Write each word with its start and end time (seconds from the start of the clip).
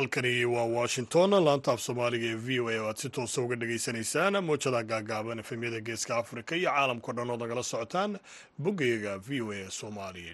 halkani 0.00 0.44
waa 0.44 0.64
washington. 0.64 1.30
Laanta 1.44 1.72
af 1.72 1.80
soomaaliga 1.86 2.26
ee 2.26 2.34
v 2.46 2.60
o 2.60 2.68
a 2.68 2.76
oo 2.80 2.88
aad 2.88 2.96
si 3.02 3.08
toosa 3.10 3.42
uga 3.44 3.56
dhagaysanaysaan 3.60 4.34
moojada 4.44 4.82
gaagaaban 4.82 5.38
efemyada 5.38 5.80
geeska 5.80 6.16
afrika 6.22 6.56
iyo 6.56 6.70
caalamkao 6.70 7.12
dhan 7.16 7.30
ood 7.30 7.40
nagala 7.44 7.62
socotaan 7.62 8.18
boggayaga 8.58 9.18
v 9.26 9.40
o 9.42 9.52
a 9.52 9.70
somali 9.70 10.24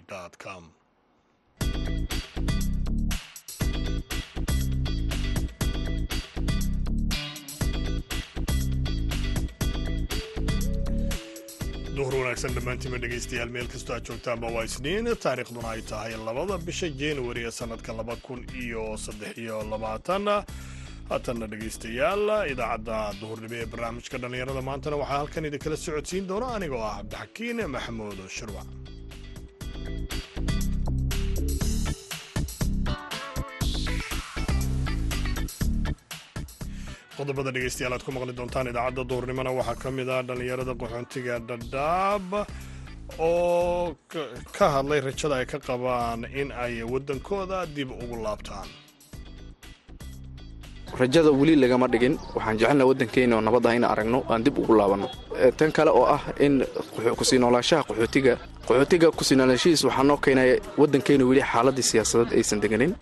com 0.43 0.63
duhur 11.97 12.13
wanaagsan 12.19 12.51
dhammaantiima 12.55 12.97
dhegaystayaal 13.03 13.49
meel 13.55 13.67
kastoo 13.73 13.93
aad 13.95 14.05
joogtaanba 14.09 14.47
waa 14.55 14.63
isniin 14.69 15.07
taariikhduna 15.25 15.69
ay 15.75 15.81
tahay 15.91 16.13
labada 16.27 16.55
bisha 16.67 16.87
januari 17.01 17.41
ee 17.47 17.51
sannadka 17.59 17.91
laba 17.99 18.15
kun 18.25 18.41
iyo 18.63 18.83
saddex 19.05 19.33
iyo 19.43 19.57
labaatan. 19.71 20.25
Haatanna 21.09 21.45
dhegaystayaal 21.51 22.25
idaacadda 22.53 22.97
duhurnimo 23.21 23.55
ee 23.61 23.65
barnaamijka 23.71 24.17
dhallinyarada 24.21 24.61
maantana 24.69 24.95
waxaa 25.01 25.17
halkan 25.21 25.45
idinkala 25.49 25.77
socodsiin 25.85 26.25
doona 26.31 26.47
anigoo 26.57 26.83
ah 26.89 26.95
cabdixakiin 26.99 27.59
maxamuud 27.75 28.19
shirwac 28.37 28.67
qodobada 37.17 37.51
dhegeystayaal 37.55 37.93
aad 37.95 38.03
ku 38.07 38.11
maqli 38.15 38.33
doontaan 38.39 38.67
idaacadda 38.71 39.03
duurnimona 39.11 39.51
waxaa 39.59 39.77
ka 39.83 39.89
mid 39.97 40.09
ah 40.15 40.21
dhallinyarada 40.27 40.73
qaxoontiga 40.81 41.35
dhadhaab 41.49 42.29
oo 43.19 43.95
ka 44.57 44.65
hadlay 44.75 44.99
rajada 45.07 45.35
ay 45.41 45.45
ka 45.51 45.57
qabaan 45.67 46.19
in 46.41 46.49
ay 46.63 46.73
waddankooda 46.93 47.57
dib 47.75 47.89
ugu 48.03 48.15
laabtaan. 48.25 48.67
Rajada 50.99 51.31
weli 51.39 51.55
lagama 51.63 51.87
dhigin 51.93 52.15
waxaan 52.35 52.55
jecelnaha 52.59 52.87
waddankeena 52.91 53.33
oo 53.37 53.41
nabad 53.47 53.65
ah 53.69 53.73
in 53.77 53.83
aragno 53.93 54.19
aan 54.31 54.41
dib 54.45 54.55
ugu 54.61 54.73
laabanno. 54.79 55.07
Tan 55.57 55.71
kale 55.75 55.91
oo 55.99 56.05
ah 56.15 56.21
in 56.45 56.53
ku 57.17 57.23
sii 57.29 57.39
noolaashaha 57.43 57.83
qaxootiga 57.89 58.33
qaxootiga 58.67 59.07
ku 59.17 59.23
sii 59.27 59.35
noolaashihiis 59.39 59.83
waxaa 59.87 60.03
noo 60.09 60.17
keenaya 60.25 60.55
waddankeena 60.81 61.23
weli 61.29 61.41
xaaladdii 61.51 61.87
siyaasadeed 61.91 62.31
aysan 62.37 62.59
deganin 62.63 62.93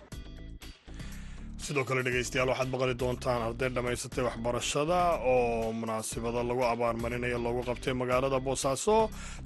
sidoo 1.66 1.84
kale 1.88 2.02
dhegaystayaal 2.06 2.48
waxaad 2.52 2.70
maqli 2.74 2.94
doontaan 3.02 3.42
arday 3.48 3.68
dhammaysatay 3.76 4.22
waxbarashada 4.28 4.98
oo 5.32 5.72
munaasabada 5.80 6.40
lagu 6.50 6.62
abaarmarinayo 6.72 7.38
loogu 7.46 7.62
qabtay 7.68 7.94
magaalada 8.02 8.38
boosaaso 8.46 8.96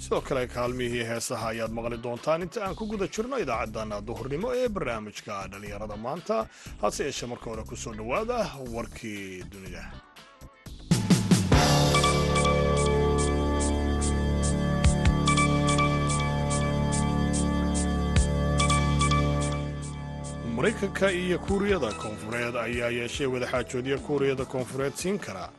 sidoo 0.02 0.20
kale 0.28 0.42
kaalmihii 0.54 1.04
heesaha 1.10 1.46
ayaad 1.52 1.72
maqli 1.78 1.96
doontaan. 2.04 2.42
Inta 2.46 2.58
aan 2.66 2.74
ku 2.78 2.84
guda 2.92 3.06
jirno 3.14 3.36
idaacadan 3.44 3.90
duhurnimo 4.08 4.48
ee 4.60 4.68
barnaamijka 4.74 5.34
dhallinyarada 5.52 5.96
maanta 6.06 6.36
hase 6.82 7.00
yeeshee 7.08 7.28
marka 7.32 7.46
hore 7.50 7.64
ku 7.70 7.77
soo 7.82 7.94
dhowaada 7.98 8.38
warkii 8.77 9.42
dunida 9.52 9.82
maraykanka 20.81 21.12
iyo 21.12 21.39
kuuriyada 21.39 21.92
koonfureed 21.92 22.56
ayaa 22.56 22.89
yeeshay 22.91 23.27
wadaxaajoodyo 23.27 23.98
kuuriyada 23.98 24.45
koonfureed 24.45 24.92
siin 24.95 25.19
kara. 25.19 25.50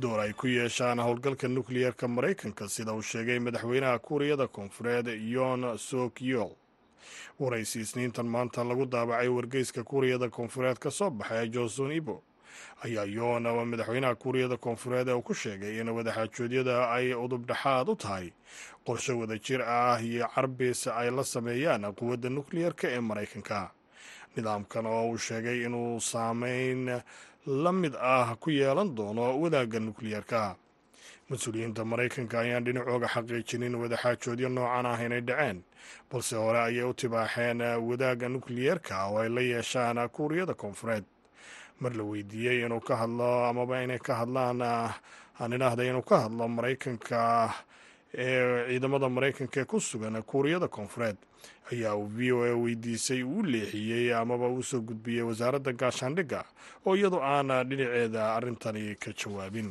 Door 0.00 0.20
ay 0.20 0.32
ku 0.32 0.46
yeeshaan 0.46 0.98
howlgalka 0.98 1.48
nukliyeerka 1.48 2.08
maraykanka 2.08 2.68
sida 2.68 2.92
uu 2.92 3.02
sheegay 3.02 3.38
madaxweynaha 3.38 3.98
kuuriyada 3.98 4.48
koonfureed 4.48 5.06
yon 5.32 5.78
sok 5.78 6.22
yol 6.22 6.50
waraysi 7.40 7.80
isniintan 7.80 8.26
maanta 8.26 8.64
lagu 8.64 8.86
daabacay 8.86 9.28
wargeyska 9.28 9.84
kuuriyada 9.84 10.28
koonfureed 10.28 10.78
ka 10.78 10.90
soo 10.90 11.10
baxay 11.10 11.48
johnson 11.48 11.92
ibo. 11.92 12.22
Ayaa 12.84 13.04
yoon 13.04 13.42
madaxweynaha 13.42 14.14
kuuriyada 14.14 14.56
koonfureed 14.56 15.08
ee 15.08 15.12
uu 15.12 15.22
ku 15.22 15.34
sheegay 15.34 15.80
in 15.80 15.88
wadaxaajoodyada 15.88 16.90
ay 16.90 17.12
udubdhexaad 17.14 17.88
u 17.88 17.96
tahay. 17.96 18.32
Qorshe 18.86 19.12
wadajir 19.12 19.60
ah 19.62 20.00
iyo 20.02 20.28
carbis 20.34 20.86
ay 20.86 21.10
la 21.10 21.24
sameeyaan 21.24 21.92
quwadda 21.94 22.28
nukliyeerka 22.30 22.88
ee 22.88 23.00
maraykanka 23.00 23.70
nidaamkan 24.36 24.86
oo 24.86 25.10
uu 25.10 25.18
sheegay 25.18 25.58
inuu 25.66 26.00
saameyn 26.00 27.02
la 27.46 27.72
mid 27.72 27.94
ah 28.00 28.36
ku 28.40 28.50
yeelan 28.50 28.94
doono 28.96 29.40
wadaagga 29.42 29.80
nukliyeerka 29.80 30.56
mas'uuliyiinta 31.30 31.84
maraykanka 31.84 32.36
ayaan 32.40 32.64
dhinacooga 32.64 33.08
xaqiijinin 33.14 33.74
wadaxaajoodyo 33.82 34.48
noocan 34.48 34.86
ah 34.86 34.98
inay 35.06 35.20
dhaceen 35.28 35.58
balse 36.10 36.36
hore 36.36 36.58
ayay 36.60 36.82
u 36.90 36.94
tibaaxeen 36.94 37.60
wadaagga 37.88 38.28
nukliyeerka 38.28 38.94
oo 39.06 39.18
ay 39.22 39.28
la 39.28 39.40
yeeshaan 39.40 39.98
kuuriyada 40.08 40.54
koonfureed. 40.54 41.04
Mar 41.80 41.92
la 41.96 42.02
weydiiyey 42.04 42.66
inuu 42.66 42.80
ka 42.80 42.96
hadlo 42.96 43.44
amaba 43.48 43.82
inay 43.82 43.98
ka 43.98 44.14
hadlaan 44.20 44.62
aan 45.40 45.52
idhaahda 45.56 45.82
inuu 45.84 46.02
ka 46.02 46.16
hadlo 46.26 46.48
maraykanka 46.48 47.20
ee 48.14 48.66
ciidamada 48.68 49.08
maraykanka 49.08 49.60
ee 49.60 49.64
ku 49.72 49.78
sugan 49.80 50.22
kuuriyada 50.22 50.68
koonfureed 50.68 51.16
ayaa 51.72 51.94
uu 51.96 52.06
v 52.16 52.32
o 52.32 52.38
a 52.44 52.54
weydiisay 52.62 53.22
uu 53.22 53.42
leexiyey 53.52 54.14
amaba 54.14 54.48
uu 54.48 54.62
soo 54.70 54.80
gudbiyey 54.88 55.22
wasaaradda 55.30 55.72
gaashaandhigga 55.82 56.40
oo 56.86 56.94
iyadu 56.96 57.18
aan 57.32 57.48
dhinaceeda 57.68 58.22
arrintani 58.36 58.94
ka 59.02 59.10
jawaabin 59.20 59.70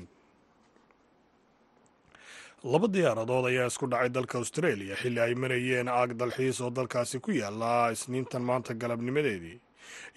laba 2.71 2.87
diyaaradood 2.93 3.45
ayaa 3.51 3.67
isku 3.71 3.85
dhacay 3.91 4.09
dalka 4.17 4.35
australia 4.41 4.95
xilli 5.01 5.19
ay 5.25 5.33
marayeen 5.43 5.87
aag 5.99 6.11
dalxiis 6.21 6.61
oo 6.65 6.69
dalkaasi 6.79 7.19
ku 7.25 7.31
yaalla 7.41 7.91
isniintan 7.95 8.41
maanta 8.49 8.73
galabnimadeedii 8.81 9.57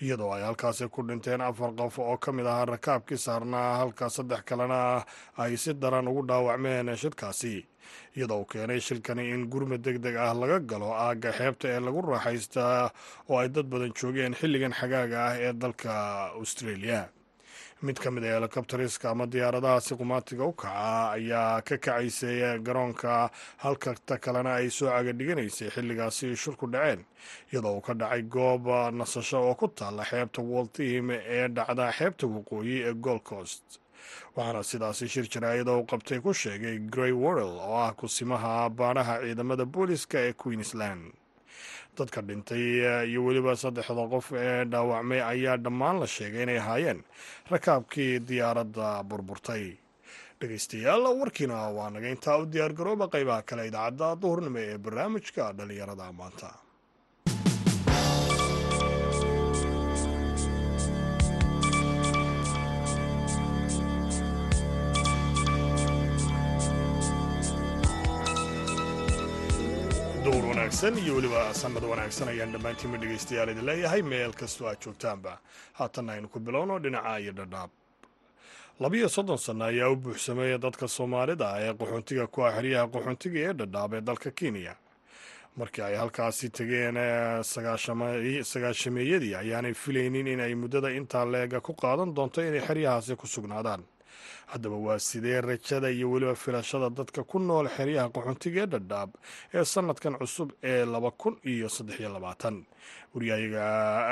iyadoo 0.03 0.33
ay 0.35 0.43
halkaasi 0.49 0.89
ku 0.95 1.03
dhinteen 1.09 1.41
afar 1.41 1.71
qof 1.79 1.99
oo 1.99 2.17
ka 2.25 2.33
mid 2.33 2.47
ahaa 2.47 2.65
rakaabkii 2.75 3.19
saarnaa 3.27 3.77
halka 3.81 4.11
saddex 4.17 4.43
kalena 4.49 5.05
ay 5.43 5.57
si 5.57 5.75
daran 5.75 6.09
ugu 6.09 6.23
dhaawacmeen 6.29 6.97
shirkaasi 7.03 7.55
iyadoo 8.17 8.45
keenay 8.51 8.81
shilkani 8.81 9.25
in 9.35 9.47
gurmad 9.53 9.83
deg 9.87 9.99
deg 10.05 10.17
ah 10.17 10.35
laga 10.41 10.59
galo 10.71 10.89
aagga 11.05 11.31
xeebta 11.39 11.67
ee 11.75 11.81
lagu 11.87 12.01
raaxaysta 12.03 12.91
oo 13.31 13.39
ay 13.43 13.49
dad 13.49 13.67
badan 13.73 13.93
joogeen 13.99 14.35
xilligan 14.41 14.73
xagaaga 14.81 15.19
ah 15.29 15.35
ee 15.47 15.53
dalka 15.53 15.93
australia 16.41 17.01
mid 17.83 17.99
ka 17.99 18.11
mid 18.11 18.25
a 18.25 18.35
helikobteriska 18.39 19.11
ama 19.11 19.27
diyaaradahaasi 19.27 19.95
qumaatiga 20.01 20.45
u 20.45 20.53
kaca 20.53 21.11
ayaa 21.17 21.61
ka 21.63 21.77
kacaysay 21.79 22.59
garoonka 22.63 23.31
halka 23.57 23.95
ta 24.07 24.17
kalena 24.19 24.55
ay 24.55 24.71
soo 24.71 24.87
cagadhiganaysay 24.91 25.71
xilligaasi 25.75 26.37
shirku 26.37 26.67
dhaceen 26.71 27.05
iyadoo 27.53 27.75
uu 27.77 27.81
ka 27.81 27.95
dhacay 27.95 28.23
goob 28.23 28.67
nasasho 28.95 29.39
oo 29.49 29.55
ku 29.55 29.69
taalla 29.69 30.05
xeebta 30.05 30.43
woltim 30.43 31.11
ee 31.11 31.49
dhacda 31.49 31.93
xeebta 31.99 32.27
waqooyi 32.27 32.77
ee 32.89 32.95
gold 32.95 33.23
waxaana 34.37 34.63
sidaasi 34.63 35.09
shir 35.09 35.27
jaraayada 35.33 35.73
u 35.73 35.85
qabtay 35.87 36.21
ku 36.21 36.33
sheegay 36.35 36.79
grey 36.79 37.13
worrel 37.13 37.55
oo 37.67 37.77
ah 37.87 37.93
kusimaha 37.95 38.71
baadhaha 38.71 39.15
ciidamada 39.23 39.65
booliska 39.65 40.19
ee 40.27 40.33
queensland 40.33 41.03
dadka 41.99 42.21
dhintay 42.29 42.65
iyo 43.11 43.21
weliba 43.27 43.53
saddexda 43.63 44.05
qof 44.13 44.27
ee 44.45 44.65
dhaawacmay 44.73 45.21
ayaa 45.33 45.57
dhammaan 45.65 45.97
la 46.03 46.07
sheegay 46.17 46.43
inay 46.47 46.59
ahaayeen 46.63 47.01
rakaabkii 47.53 48.13
diyaaradda 48.29 48.89
burburtay. 49.11 49.65
Dhegaystayaal 50.41 51.05
warkiina 51.21 51.59
waa 51.77 51.91
naga 51.95 52.09
intaa 52.15 52.39
u 52.43 52.47
diyaar 52.53 52.73
garooba 52.79 53.07
qaybaha 53.15 53.43
kale 53.49 53.63
idaacadda 53.71 54.09
duhurnimo 54.23 54.59
ee 54.69 54.79
barnaamijka 54.85 55.45
dhallinyarada 55.59 56.07
maanta 56.21 56.51
wanaagsan 70.73 70.99
iyo 71.05 71.15
weliba 71.17 71.55
sanad 71.55 71.85
wanaagsan 71.85 72.29
ayaan 72.29 72.53
dhammaantiinma 72.53 72.97
dhegaystayaal 72.99 73.49
idin 73.53 73.65
leeyahay. 73.67 74.03
Meel 74.03 74.33
kastoo 74.33 74.67
aad 74.69 74.81
joogtaanba 74.85 75.39
haatanna 75.73 76.13
aynu 76.13 76.29
ku 76.29 76.41
bilowno 76.41 76.79
dhinaca 76.79 77.19
iyo 77.21 77.33
dhadhaab. 77.33 77.71
Labiyo 78.81 79.09
soddon 79.09 79.39
sanno 79.39 79.65
ayaa 79.65 79.91
u 79.91 79.97
buuxsameeya 79.97 80.59
dadka 80.59 80.89
soomaalida 80.89 81.49
ee 81.61 81.73
qaxoontiga 81.75 82.27
ku 82.27 82.43
ah 82.45 82.53
xeryaha 82.57 82.87
qaxoontiga 82.89 83.39
ee 83.41 83.53
dhadhaab 83.53 83.95
ee 83.95 84.01
dalka 84.01 84.31
kenya. 84.31 84.75
Markii 85.57 85.83
ay 85.85 85.95
halkaasi 85.97 86.49
tegeen 86.51 86.97
sagaashameeyadii 87.45 89.35
ayaanay 89.37 89.75
filaynin 89.75 90.27
inay 90.27 90.55
muddada 90.55 90.89
intaa 90.91 91.25
leega 91.29 91.61
ku 91.61 91.75
qaadan 91.75 92.15
doonto 92.17 92.41
inay 92.41 92.61
xeryahaasi 92.65 93.17
ku 93.17 93.27
sugnaadaan 93.27 93.85
haddaba 94.53 94.77
waa 94.87 94.99
sidee 94.99 95.41
rajada 95.41 95.91
iyo 95.91 96.11
weliba 96.13 96.35
filashada 96.35 96.91
dadka 96.91 97.25
ku 97.25 97.39
nool 97.39 97.69
xeryaha 97.77 98.09
qaxoontiga 98.15 98.61
ee 98.63 98.67
dhadhaab 98.75 99.11
ee 99.55 99.65
sanadkan 99.65 100.15
cusub 100.21 100.49
ee 100.63 100.85
laba 100.85 101.11
kun 101.11 101.35
iyo 101.53 101.69
saddex 101.69 102.01
iyo 102.01 102.11
labaatan? 102.17 102.57
Waryahayaga 103.15 103.65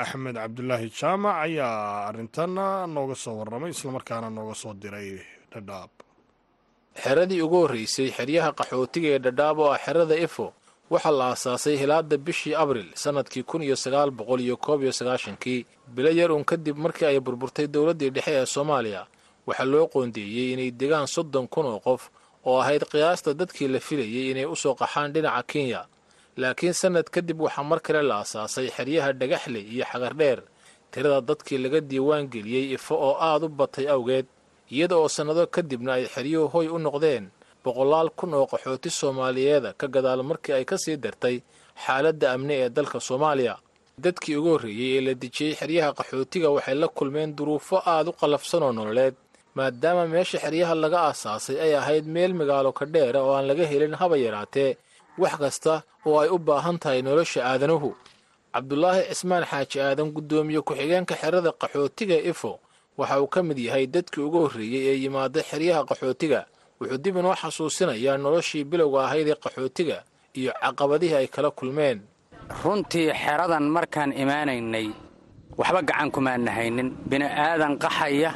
axmed 0.03 0.35
cabdulaahi 0.35 0.89
jaamac 0.99 1.35
ayaa 1.45 2.07
arrintan 2.09 2.53
nooga 2.95 3.15
soo 3.23 3.35
warramay 3.39 3.71
islamarkaana 3.75 4.29
nooga 4.29 4.55
soo 4.61 4.73
diray 4.73 5.09
dhadhaab. 5.53 5.89
Xeradii 7.03 7.41
ugu 7.45 7.57
horreysay 7.63 8.09
xeryaha 8.17 8.51
qaxootiga 8.59 9.07
ee 9.15 9.19
dhadhaab 9.25 9.57
oo 9.59 9.71
ah 9.75 9.79
xerada 9.85 10.15
efo 10.25 10.47
waxaa 10.93 11.11
la 11.19 11.25
aasaasay 11.31 11.75
hilaada 11.81 12.17
bishii 12.17 12.55
abril 12.63 12.89
sannadkii 13.03 13.43
kun 13.49 13.61
iyo 13.63 13.75
sagaal 13.75 14.11
boqol 14.11 14.41
iyo 14.47 14.55
koob 14.57 14.81
iyo 14.83 14.91
sagaashankii. 14.99 15.65
Bilo 15.95 16.09
yar 16.19 16.31
uun 16.31 16.43
kadib 16.43 16.77
markii 16.77 17.05
ay 17.07 17.19
burburtay 17.19 17.67
dowladdii 17.67 18.09
dhexe 18.15 18.31
ee 18.41 18.45
soomaaliya 18.45 19.07
waxaa 19.47 19.65
loo 19.73 19.87
qoondeeyey 19.93 20.53
inay 20.53 20.71
degaan 20.79 21.07
soddon 21.07 21.47
kun 21.53 21.65
oo 21.65 21.79
qof 21.79 22.09
oo 22.45 22.59
ahayd 22.61 22.83
qiyaasta 22.91 23.33
dadkii 23.33 23.67
la 23.67 23.79
filayey 23.79 24.31
inay 24.31 24.45
u 24.45 24.55
soo 24.55 24.75
qaxaan 24.75 25.13
dhinaca 25.13 25.43
kenya. 25.51 25.81
Laakiin 26.37 26.73
sannad 26.73 27.07
kadib 27.13 27.41
waxaa 27.41 27.63
mar 27.63 27.79
kale 27.85 28.01
la 28.01 28.15
aasaasay 28.21 28.67
xeryaha 28.75 29.13
dhagaxle 29.13 29.59
iyo 29.73 29.85
xagardheer 29.91 30.39
tirada 30.91 31.21
dadkii 31.21 31.57
laga 31.63 31.79
diiwaan 31.81 32.27
geliyey 32.33 32.73
ifo 32.75 32.95
oo 32.95 33.15
aad 33.19 33.43
u 33.43 33.47
batay 33.49 33.87
awgeed 33.89 34.25
iyada 34.71 34.95
oo 34.97 35.07
sannado 35.09 35.47
kadibna 35.47 35.93
ay 35.93 36.05
xeryuhu 36.13 36.47
hoy 36.53 36.67
u 36.67 36.77
noqdeen 36.79 37.25
boqolaal 37.63 38.09
kun 38.17 38.33
oo 38.33 38.45
qaxooti 38.51 38.89
soomaaliyeeda 38.89 39.73
ka 39.79 39.87
gadaal 39.87 40.23
markii 40.23 40.53
ay 40.53 40.65
ka 40.65 40.77
sii 40.77 40.97
dartay 40.97 41.41
xaaladda 41.85 42.31
amni 42.33 42.53
ee 42.53 42.69
dalka 42.69 42.99
soomaaliya. 42.99 43.55
Dadkii 44.03 44.35
ugu 44.35 44.49
horreeyey 44.49 44.97
ee 44.97 45.01
la 45.01 45.13
dejiyey 45.13 45.53
xeryaha 45.59 45.91
qaxootiga 45.97 46.49
waxay 46.55 46.75
la 46.75 46.87
kulmeen 46.87 47.35
duruufo 47.35 47.77
aad 47.85 48.07
u 48.07 48.11
qallafsan 48.19 48.63
oo 48.63 48.71
nololeed 48.71 49.15
maadaama 49.55 50.03
meesha 50.13 50.37
xeryaha 50.43 50.75
laga 50.83 50.99
aasaasay 51.09 51.57
ay 51.65 51.73
ahayd 51.81 52.05
meel 52.15 52.33
magaalo 52.39 52.71
ka 52.77 52.85
dheera 52.93 53.19
oo 53.23 53.33
aan 53.37 53.45
laga 53.49 53.65
helin 53.71 53.93
haba 54.01 54.15
yaraatee 54.25 54.71
wax 55.21 55.33
kasta 55.43 55.73
oo 56.07 56.17
ay 56.23 56.29
u 56.35 56.37
baahan 56.47 56.77
tahay 56.81 57.01
nolosha 57.01 57.39
aadanuhu. 57.51 57.91
Cabdulaahi 58.53 59.01
cismaan 59.09 59.45
xaaji 59.51 59.77
aadan 59.81 60.09
guddoomiye 60.15 60.61
ku-xigeenka 60.67 61.15
xerada 61.21 61.51
qaxootiga 61.61 62.17
ifo 62.31 62.59
waxa 62.99 63.15
uu 63.21 63.27
ka 63.33 63.39
mid 63.43 63.57
yahay 63.67 63.85
dadkii 63.87 64.23
ugu 64.27 64.37
horreeyey 64.43 64.83
ee 64.91 64.97
yimaada 65.03 65.39
xeryaha 65.49 65.81
qaxootiga. 65.89 66.39
Wuxuu 66.79 66.97
dib 67.03 67.15
inoo 67.17 67.35
xasuusinayaa 67.41 68.17
noloshii 68.23 68.63
bilowga 68.71 68.99
ahayd 69.07 69.27
ee 69.31 69.37
qaxootiga 69.43 69.97
iyo 70.39 70.51
caqabadihii 70.63 71.15
ay 71.21 71.27
kala 71.27 71.49
kulmeen. 71.51 71.97
Runtii 72.63 73.07
xeradan 73.23 73.63
markaan 73.75 74.11
imaanaynay 74.23 74.87
waxba 75.59 75.81
gacan 75.89 76.09
kumaana 76.15 76.51
haynin 76.57 76.89
bini'aadan 77.09 77.73
qaxaya 77.83 78.31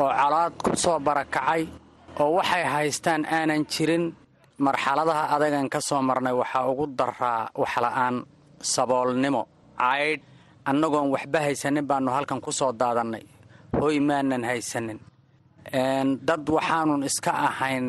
oo 0.00 0.10
colaad 0.20 0.52
ku 0.64 0.70
soo 0.84 0.98
barakacay 1.06 1.62
oo 2.20 2.30
waxay 2.38 2.64
haystaan 2.74 3.22
aanan 3.36 3.62
jirin 3.72 4.04
marxaladaha 4.66 5.24
adagan 5.34 5.68
ka 5.72 5.80
soo 5.88 6.00
marnay 6.08 6.34
waxaa 6.40 6.64
ugu 6.70 6.84
daraa 6.98 7.50
waxla'aan 7.62 8.16
saboolnimo. 8.72 9.42
Caydh 9.82 10.22
annagoon 10.70 11.08
waxba 11.14 11.38
haysanin 11.46 11.86
baannu 11.90 12.10
halkan 12.16 12.40
ku 12.44 12.50
soo 12.58 12.72
daadannay. 12.80 13.24
Hoy 13.78 13.96
maanan 14.08 14.42
haysanin. 14.50 14.98
Dad 16.28 16.44
waxaanun 16.56 17.02
iska 17.08 17.30
ahayn 17.48 17.86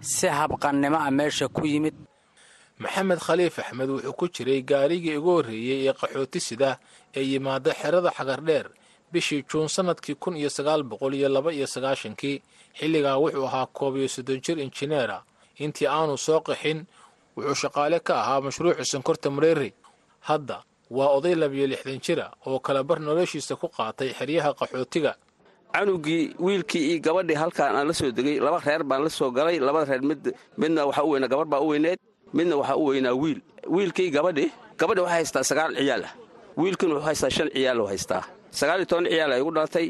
si 0.00 0.26
habqannimo 0.38 0.96
ah 1.06 1.10
meesha 1.18 1.46
ku 1.48 1.62
yimid. 1.72 1.94
Maxamed 2.82 3.18
khaliif 3.26 3.58
axmed 3.58 3.88
wuxuu 3.94 4.12
ku 4.18 4.26
jiray 4.34 4.60
gaarigii 4.70 5.16
ugu 5.20 5.30
horreeyey 5.36 5.88
ee 5.88 5.92
qaxooti 6.00 6.40
sida 6.40 6.70
ee 7.16 7.24
yimaada 7.30 7.70
xerada 7.80 8.10
xagardheer 8.18 8.66
bishii 9.12 9.42
juun 9.50 9.68
sannadkii 9.68 10.14
kun 10.22 10.36
iyo 10.36 10.50
sagaal 10.50 10.82
boqol 10.82 11.14
iyo 11.14 11.28
laba 11.28 11.50
iyo 11.52 11.66
sagaashankii 11.66 12.36
xilligaa 12.78 13.16
wuxuu 13.22 13.44
ahaa 13.46 13.66
koob 13.66 13.96
iyo 13.96 14.08
soddon 14.08 14.40
jir 14.44 14.58
injineera 14.58 15.22
intii 15.64 15.86
aanu 15.86 16.18
soo 16.18 16.40
qaxin 16.40 16.78
wuxuu 17.36 17.54
shaqaale 17.62 17.98
ka 18.06 18.14
ahaa 18.22 18.40
mashruuca 18.40 18.84
sonkorta 18.84 19.30
mareeri 19.30 19.70
hadda 20.28 20.56
waa 20.96 21.08
oday 21.16 21.34
labiyo 21.34 21.66
lixdan 21.72 22.00
jira 22.06 22.26
oo 22.46 22.58
kalabar 22.58 22.98
noloshiisa 23.00 23.56
ku 23.56 23.66
qaatay 23.68 24.10
xeryaha 24.18 24.50
qaxootiga. 24.58 25.12
Canugii 25.74 26.34
wiilkii 26.38 26.84
iyo 26.90 27.00
gabadhii 27.06 27.38
halkaan 27.42 27.76
aan 27.76 27.86
la 27.88 27.94
soo 27.94 28.10
degay 28.10 28.40
laba 28.40 28.58
reer 28.66 28.82
baan 28.84 29.02
la 29.04 29.10
soo 29.10 29.30
galay 29.30 29.58
labada 29.58 29.86
reer 29.90 30.02
mid 30.02 30.34
midna 30.58 30.86
waxaa 30.86 31.04
u 31.06 31.10
weynaa 31.10 31.28
gabarh 31.32 31.48
baa 31.52 31.60
u 31.60 31.68
weyneed 31.68 31.98
midna 32.34 32.56
waxaa 32.56 32.76
u 32.76 32.84
weynaa 32.90 33.14
wiil. 33.22 33.40
Wiilkii 33.74 34.10
gabadhi 34.10 34.46
gabadhi 34.78 35.00
waxay 35.00 35.16
haystaa 35.16 35.44
sagaal 35.50 35.72
ciyaal 35.78 36.04
ah. 36.08 36.12
Wiilkiina 36.58 36.94
wuxuu 36.94 37.06
haystaa 37.06 37.30
shan 37.30 37.48
ciyaal 37.54 37.86
haystaa 37.86 38.22
sagaal 38.58 38.78
iyo 38.80 38.86
toban 38.90 39.06
ciyaal 39.10 39.32
ay 39.32 39.40
igu 39.42 39.50
dhalatay. 39.56 39.86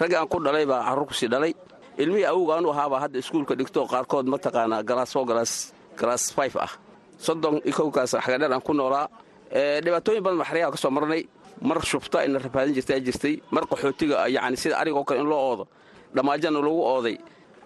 Raggii 0.00 0.16
aan 0.16 0.28
ku 0.28 0.38
dhalay 0.44 0.64
baa 0.66 0.82
carruur 0.86 1.06
ku 1.10 1.14
sii 1.14 1.28
dhalay. 1.28 1.52
Ilmihii 1.98 2.24
awowgaanu 2.32 2.68
ahaabaa 2.72 3.00
hadda 3.04 3.18
iskuulka 3.22 3.54
dhigto 3.58 3.80
qaarkood 3.92 4.26
mataqaanaa 4.32 4.82
galaasoo 4.88 5.24
galaas 5.28 6.24
fayf 6.36 6.56
ah. 6.56 6.72
Soddon 7.18 7.60
iyo 7.64 7.74
kowkaas 7.76 8.12
xagadheer 8.24 8.52
aan 8.52 8.62
ku 8.62 8.72
noolaa. 8.72 9.06
Dhibaatooyin 9.84 10.22
badan 10.24 10.44
xeryaha 10.48 10.70
ka 10.72 10.76
soo 10.78 10.90
marnay. 10.90 11.22
Mar 11.60 11.78
shubta 11.84 12.24
ina 12.24 12.38
rafaadin 12.38 12.74
jirta 12.74 12.94
jirtay. 13.06 13.34
Mar 13.50 13.64
qaxootiga 13.70 14.28
yacni 14.28 14.56
sida 14.56 14.76
arigoo 14.80 15.04
kale 15.04 15.20
in 15.20 15.28
loo 15.28 15.40
oodo. 15.50 15.64
Dhammaajana 16.14 16.58
lagu 16.64 16.80
ooday 16.94 17.16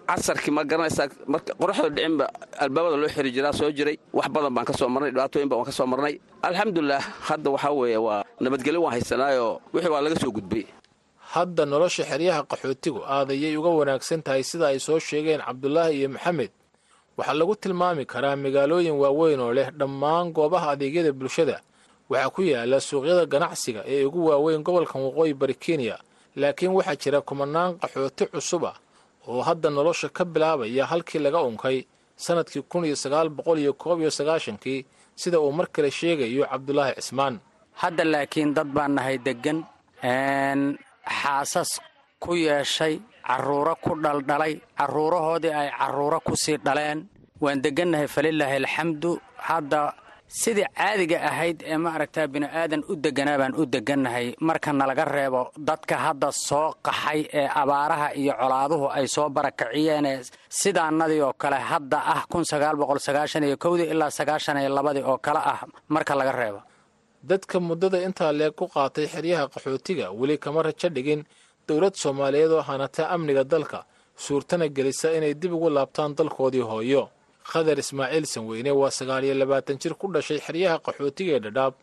casarkii 0.07 0.51
ma 0.51 0.63
garanaysaa 0.63 1.07
marka 1.27 1.53
qoraxda 1.59 1.89
dhicinba 1.89 2.25
albaabada 2.63 2.97
loo 3.01 3.09
xiri 3.15 3.31
jiraa 3.35 3.53
soo 3.53 3.71
jiray. 3.77 3.97
Wax 4.13 4.27
badan 4.33 4.53
baan 4.55 4.65
ka 4.65 4.73
soo 4.73 4.89
marnay 4.89 5.11
dhibaatooyin 5.11 5.49
baan 5.49 5.65
ka 5.65 5.85
marnay. 5.85 6.15
Alxamdulilah 6.47 7.01
hadda 7.27 7.49
waxaa 7.55 7.71
weeye 7.79 7.97
waa 7.97 8.23
nabadgelyo 8.39 8.81
waan 8.83 8.93
haysanaayoo 8.95 9.61
wixii 9.73 9.89
waa 9.93 10.01
laga 10.01 10.19
soo 10.19 10.31
gudbay. 10.31 10.65
Hadda 11.33 11.65
nolosha 11.65 12.03
xeryaha 12.05 12.43
qaxootigu 12.51 13.01
aad 13.05 13.29
ayay 13.31 13.57
uga 13.57 13.69
wanaagsan 13.69 14.21
tahay 14.23 14.43
sida 14.43 14.67
ay 14.67 14.79
soo 14.79 14.99
sheegeen 14.99 15.41
cabdulaahi 15.41 15.97
iyo 15.99 16.09
maxamed. 16.09 16.51
Waxaa 17.17 17.33
lagu 17.33 17.55
tilmaami 17.55 18.05
karaa 18.05 18.35
magaalooyin 18.35 18.93
waaweyn 19.01 19.39
oo 19.39 19.53
leh 19.53 19.69
dhammaan 19.79 20.31
goobaha 20.31 20.71
adeegyada 20.75 21.11
bulshada. 21.11 21.61
Waxaa 22.09 22.29
ku 22.29 22.41
yaalla 22.41 22.79
suuqyada 22.79 23.25
ganacsiga 23.25 23.81
ee 23.87 24.05
ugu 24.05 24.25
waaweyn 24.29 24.61
gobolkan 24.63 25.01
waqooyi 25.01 25.33
bari 25.33 25.55
kenya. 25.55 25.97
Laakiin 26.35 26.71
waxaa 26.77 26.95
jira 26.95 27.21
kumanaan 27.21 27.79
qaxooti 27.81 28.25
cusub 28.31 28.65
ah 28.65 28.75
oo 29.27 29.41
hadda 29.47 29.69
nolosha 29.69 30.09
ka 30.09 30.23
bilaabaya 30.25 30.85
halkii 30.91 31.19
laga 31.25 31.39
unkay 31.49 31.77
sannadkii 32.25 32.61
kun 32.71 32.85
iyo 32.85 32.95
sagaal 33.03 33.29
boqol 33.29 33.57
iyo 33.59 33.73
koob 33.73 33.99
iyo 34.01 34.11
sagaashankii 34.19 34.85
sida 35.21 35.37
uu 35.39 35.51
mar 35.51 35.67
kale 35.73 35.91
sheegayo 35.91 36.45
cabdulaahi 36.51 36.93
cismaan. 37.01 37.35
Hadda 37.81 38.03
laakiin 38.13 38.53
dad 38.55 38.67
baan 38.75 38.91
nahay 38.95 39.17
deggan 39.17 39.59
xaasas 41.19 41.71
ku 42.23 42.31
yeeshay 42.35 42.93
carruuro 43.27 43.73
ku 43.83 43.91
dhaldhalay 44.03 44.53
carruurahoodii 44.77 45.53
ay 45.61 45.69
carruuro 45.79 46.19
ku 46.27 46.33
sii 46.43 46.57
dhaleen. 46.65 46.99
Waan 47.41 47.61
deggannahay 47.63 48.07
falilaahi 48.07 48.55
alxamdu. 48.63 49.11
Hadda 49.47 49.81
sidii 50.27 50.65
caadiga 50.77 51.17
ahayd 51.29 51.63
ee 51.65 51.77
ma 51.77 51.89
aragtaa 51.95 52.27
bini'aadan 52.27 52.83
u 52.89 52.95
degganaa 52.95 53.37
baan 53.41 53.53
u 53.61 53.65
deggannahay 53.65 54.27
marka 54.47 54.73
nalaga 54.73 55.05
reebo 55.05 55.41
dadka 55.67 55.95
hadda 56.05 56.31
soo 56.47 56.73
qaxay 56.85 57.21
ee 57.39 57.47
abaaraha 57.61 58.07
iyo 58.21 58.33
colaaduhu 58.41 58.87
ay 58.97 59.07
soo 59.07 59.29
barakaciyeenee 59.29 60.21
sidaannadii 60.49 61.21
oo 61.21 61.33
kale 61.33 61.55
hadda 61.71 61.97
ah 62.13 62.23
ilaa 63.93 64.09
oo 65.11 65.17
kale 65.17 65.39
ah 65.53 65.59
marka 65.89 66.15
laga 66.15 66.31
reebo. 66.31 66.61
Dadka 67.23 67.59
muddada 67.59 67.97
intaa 68.07 68.31
leeg 68.39 68.53
ku 68.55 68.65
qaatay 68.67 69.05
xeryaha 69.13 69.45
qaxootiga 69.53 70.05
weli 70.19 70.37
kama 70.37 70.61
rajo 70.63 70.89
dhigin 70.95 71.21
dowlad 71.67 71.95
soomaaliyeed 71.95 72.51
oo 72.51 72.61
hanata 72.61 73.09
amniga 73.09 73.43
dalka 73.43 73.85
suurtana 74.15 74.67
gelisa 74.69 75.07
inay 75.17 75.33
dib 75.33 75.53
ugu 75.53 75.69
laabtaan 75.69 76.15
dalkoodii 76.17 76.61
hooyo 76.71 77.09
khadar 77.51 77.77
ismaaciil 77.83 78.25
sanweyne 78.33 78.71
waa 78.81 78.91
sagaal 78.99 79.23
iyo 79.27 79.33
labaatan 79.41 79.77
jir 79.81 79.93
ku 79.99 80.07
dhashay 80.13 80.39
xeryaha 80.45 80.77
qaxootiga 80.85 81.31
ee 81.37 81.39
dhadhaab 81.45 81.73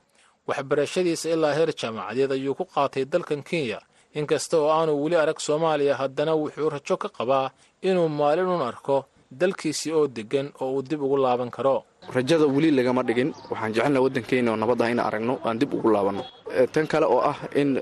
waxbarashadiisa 0.49 1.27
ilaa 1.35 1.55
heer 1.59 1.71
jaamacadeed 1.81 2.33
ayuu 2.37 2.55
ku 2.55 2.65
qaatay 2.75 3.05
dalkan 3.05 3.43
kenya. 3.43 3.79
Inkasta 4.15 4.59
oo 4.59 4.69
aanu 4.71 4.93
weli 5.03 5.17
arag 5.17 5.39
soomaaliya 5.41 5.95
haddana 6.01 6.33
wuxuu 6.35 6.69
rajo 6.75 6.97
ka 7.03 7.09
qabaa 7.09 7.51
inuu 7.83 8.09
maalin 8.09 8.49
un 8.55 8.63
arko 8.63 9.05
dalkiisii 9.31 9.93
oo 9.93 10.07
deggan 10.09 10.53
oo 10.61 10.71
uu 10.75 10.83
dib 10.83 11.01
ugu 11.03 11.17
laaban 11.17 11.51
karo. 11.51 11.85
Rajada 12.15 12.45
weli 12.47 12.71
lagama 12.71 13.03
dhigin. 13.03 13.33
Waxaan 13.51 13.73
jecelnaha 13.73 14.03
waddankeena 14.05 14.51
oo 14.53 14.57
nabad 14.57 14.83
ah 14.83 14.91
in 14.91 14.99
aragno 15.01 15.35
aan 15.45 15.59
dib 15.59 15.73
ugu 15.75 15.89
laabanno. 15.95 16.25
Tan 16.73 16.87
kale 16.87 17.07
oo 17.07 17.21
ah 17.31 17.39
in 17.55 17.81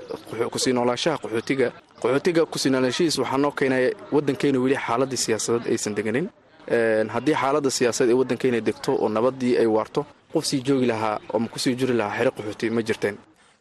ku 0.51 0.57
sii 0.59 0.71
noolaashaha 0.73 1.17
qaxootiga 1.23 1.67
qaxootiga 2.01 2.45
ku 2.45 2.57
sii 2.59 2.69
noolaashihiis 2.71 3.17
waxaa 3.19 3.37
noo 3.43 3.51
keenaya 3.51 3.89
waddankeena 4.15 4.59
weli 4.63 4.75
xaaladii 4.85 5.17
siyaasadeed 5.25 5.67
aysan 5.71 5.95
deganin 5.97 6.29
haddii 6.67 7.33
xaaladda 7.41 7.69
siyaasadeed 7.71 8.11
ee 8.13 8.19
waddankeena 8.19 8.59
degto 8.61 8.91
oo 8.95 9.09
nabaddii 9.09 9.57
ay 9.57 9.65
waarto 9.67 10.05
qof 10.33 10.45
sii 10.45 10.61
joogi 10.63 10.85
lahaa 10.85 11.19
ama 11.33 11.47
ku 11.47 11.59
sii 11.59 11.75
juri 11.75 11.93
lahaa 11.93 12.17
xero 12.17 12.31
qaxooti 12.31 12.69
ma 12.69 12.81
jirteen. 12.81 13.17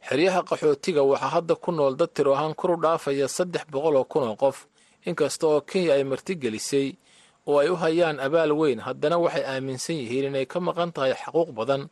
Xeryaha 0.08 0.40
qaxootiga 0.42 1.02
waxaa 1.02 1.28
hadda 1.36 1.54
ku 1.54 1.72
nool 1.72 1.94
dad 1.96 2.10
tiro 2.14 2.34
ahaan 2.34 2.54
kuru 2.54 2.76
dhaafaya 2.82 3.28
saddex 3.28 3.64
boqol 3.72 3.96
oo 3.96 4.04
kun 4.04 4.22
oo 4.28 4.36
qof 4.36 4.66
inkasta 5.06 5.46
oo 5.46 5.60
kenya 5.60 5.94
ay 5.94 6.04
martigelisay 6.04 6.94
oo 7.46 7.58
ay 7.58 7.68
u 7.68 7.76
hayaan 7.76 8.20
abaal 8.20 8.52
weyn 8.52 8.80
haddana 8.80 9.18
waxay 9.18 9.44
aaminsan 9.44 9.96
yihiin 9.96 10.24
inay 10.30 10.46
ka 10.46 10.60
maqan 10.60 10.92
tahay 10.92 11.12
xaquuq 11.14 11.50
badan 11.58 11.88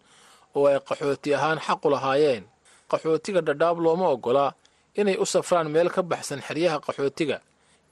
oo 0.55 0.67
ay 0.67 0.79
qaxooti 0.89 1.35
ahaan 1.35 1.59
xaqu 1.59 1.91
lahaayeen. 1.91 2.45
Qaxootiga 2.91 3.41
dhadhaab 3.41 3.79
looma 3.85 4.09
oggola 4.09 4.53
inay 4.97 5.17
u 5.21 5.27
safraan 5.27 5.69
meel 5.71 5.91
ka 5.91 6.03
baxsan 6.03 6.41
xeryaha 6.41 6.79
qaxootiga 6.87 7.41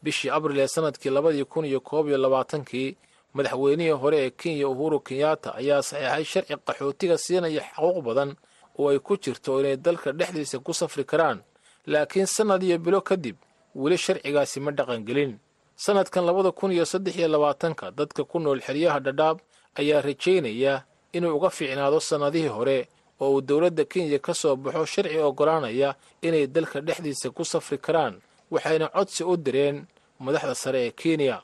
bishii 0.07 0.31
abril 0.31 0.59
ee 0.63 0.67
sannadkii 0.75 1.11
labadii 1.11 1.45
kun 1.45 1.65
iyo 1.65 1.81
koob 1.81 2.09
iyo 2.09 2.19
labaatankii 2.19 2.97
madaxweynihii 3.35 3.91
hore 4.03 4.19
ee 4.27 4.31
kenya 4.31 4.69
uhuru 4.69 5.01
kenyatta 5.01 5.55
ayaa 5.55 5.83
saxeexay 5.83 6.25
sharci 6.25 6.55
qaxootiga 6.67 7.19
siinaya 7.19 7.61
xaquuq 7.75 7.99
badan 8.07 8.31
oo 8.79 8.89
ay 8.91 8.99
ku 8.99 9.17
jirto 9.23 9.61
inay 9.61 9.77
dalka 9.77 10.13
dhexdiisa 10.13 10.59
ku 10.59 10.73
safri 10.75 11.05
karaan. 11.05 11.39
Laakiin 11.87 12.27
sannad 12.27 12.63
iyo 12.63 12.79
bilo 12.79 13.01
kadib 13.01 13.37
weli 13.75 13.99
sharcigaasi 13.99 14.61
ma 14.61 14.71
dhaqangelin 14.71 15.33
sannadkan 15.77 16.25
labada 16.25 16.51
kun 16.53 16.73
iyo 16.73 16.85
saddex 16.85 17.17
iyo 17.17 17.29
labaatanka 17.29 17.91
dadka 17.91 18.25
ku 18.25 18.39
nool 18.39 18.61
xeryaha 18.61 19.01
dhadhaab 19.01 19.37
ayaa 19.81 20.01
rajaynaya 20.01 20.85
inuu 21.13 21.37
uga 21.37 21.51
fiicnaado 21.51 22.01
sannadihii 22.01 22.49
hore 22.57 22.89
oo 23.21 23.31
uu 23.35 23.41
dowladda 23.41 23.85
kenya 23.85 24.19
ka 24.19 24.35
soo 24.35 24.57
baxo 24.57 24.85
sharci 24.87 25.19
oggolaanaya 25.19 25.95
inay 26.23 26.47
dalka 26.47 26.81
dhexdiisa 26.81 27.31
ku 27.31 27.45
safri 27.45 27.79
karaan 27.79 28.15
waxayna 28.51 28.89
codsi 28.89 29.25
u 29.25 29.37
direen 29.37 29.85
madaxda 30.21 30.55
sare 30.55 30.81
ee 30.87 30.91
kenya. 30.91 31.41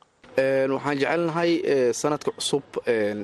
Waxaan 0.75 0.97
jecelnahay 1.01 1.51
sanadka 2.01 2.31
cusub 2.39 2.63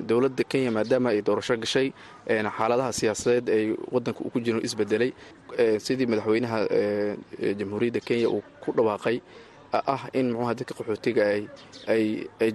dowladda 0.09 0.43
kenya 0.51 0.71
maadaama 0.71 1.09
ay 1.09 1.21
doorasho 1.21 1.55
gashay 1.63 1.87
xaaladaha 2.27 2.91
siyaasadeed 2.93 3.49
ay 3.49 3.63
wadanka 3.93 4.21
ku 4.33 4.39
jiro 4.45 4.59
isbedelay 4.67 5.11
sidii 5.85 6.05
madaxweynaha 6.11 6.59
jamhuuriyadda 7.59 7.99
kenya 8.07 8.27
uu 8.29 8.43
ku 8.61 8.69
dhawaaqay 8.77 9.17
ah 9.73 10.01
in 10.19 10.27
muxuuha 10.33 10.53
dadka 10.57 10.73
qaxootiga 10.79 11.23
ay 11.93 12.03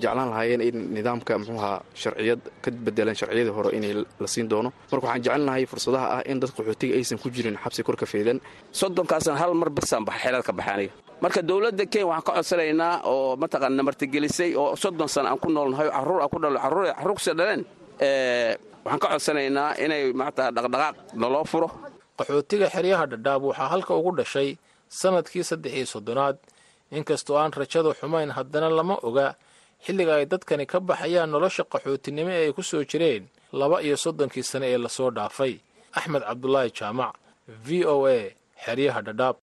jeclaan 0.03 0.29
lahaayeen 0.33 0.61
in 0.69 0.77
nidaamka 0.97 1.39
muxuuha 1.39 1.71
sharciyad 2.03 2.41
ka 2.63 2.69
bedelan 2.87 3.15
sharciyadii 3.21 3.55
hore 3.57 3.71
inay 3.79 3.93
la 4.23 4.27
siin 4.27 4.49
doono. 4.51 4.71
Marka 4.91 5.07
waxaan 5.07 5.23
jecelnahay 5.25 5.65
fursadaha 5.71 6.07
ah 6.17 6.23
in 6.31 6.41
dadka 6.43 6.57
qaxootiga 6.63 6.95
aysan 6.99 7.19
ku 7.23 7.29
jirin 7.31 7.57
xabsi 7.63 7.83
kor 7.87 7.97
ka 7.97 8.07
feedan. 8.07 8.39
Soddonkaasna 8.73 9.37
hal 9.41 9.55
mar 9.55 9.71
basaan 9.71 10.03
xeelad 10.23 10.43
ka 10.43 10.53
baxay 10.53 10.75
aniga 10.75 10.93
marka 11.23 11.41
dowladda 11.49 11.85
kenya 11.93 12.07
waxaan 12.11 12.25
ka 12.27 12.33
codsanaynaa 12.37 12.95
oo 13.11 13.37
mataqaana 13.43 13.75
namartigelisay 13.79 14.51
oo 14.61 14.75
soddon 14.77 15.09
sana 15.09 15.29
aan 15.31 15.39
ku 15.39 15.49
noolnahay 15.49 15.89
carruur 15.95 16.21
aan 16.23 16.31
ku 16.33 16.39
dhalo 16.43 16.59
carruur 16.65 17.15
kusa 17.19 17.33
dhaleen 17.39 17.63
waxaan 18.85 19.01
ka 19.03 19.09
codsanaynaa 19.13 19.71
inay 19.85 20.03
maata 20.21 20.45
dhaqdhaqaaq 20.57 20.97
naloo 21.23 21.45
furo. 21.53 21.69
Qaxootiga 22.19 22.67
xeryaha 22.75 23.05
dhadhaab 23.13 23.43
waxaa 23.51 23.69
halka 23.73 23.93
ugu 23.99 24.11
dhashay 24.19 24.49
sannadkii 25.01 25.45
saddex 25.51 25.73
iyo 25.79 25.87
soddonaad 25.95 26.37
inkastoo 26.91 27.37
aan 27.39 27.53
rajadu 27.53 27.95
xumayn 27.95 28.31
haddana 28.37 28.69
lama 28.71 28.97
oga. 29.03 29.35
Xilliga 29.85 30.15
ay 30.17 30.27
dadkani 30.27 30.67
ka 30.67 30.81
baxayaan 30.81 31.31
nolosha 31.31 31.65
qaxootinimo 31.65 32.31
ee 32.31 32.47
ay 32.49 32.53
ku 32.53 32.63
soo 32.63 32.85
jireen 32.85 33.29
laba 33.53 33.83
iyo 33.83 33.97
soddonkii 33.97 34.43
sane 34.43 34.67
ee 34.73 34.79
la 34.79 34.89
soo 34.89 35.11
dhaafay. 35.11 35.61
Axmed 35.93 36.23
cabdulaahi 36.23 36.71
jaamac 36.79 37.15
v 37.49 37.85
o 37.85 38.07
a 38.07 38.19
xeryaha 38.65 39.01
dhadhaab 39.03 39.37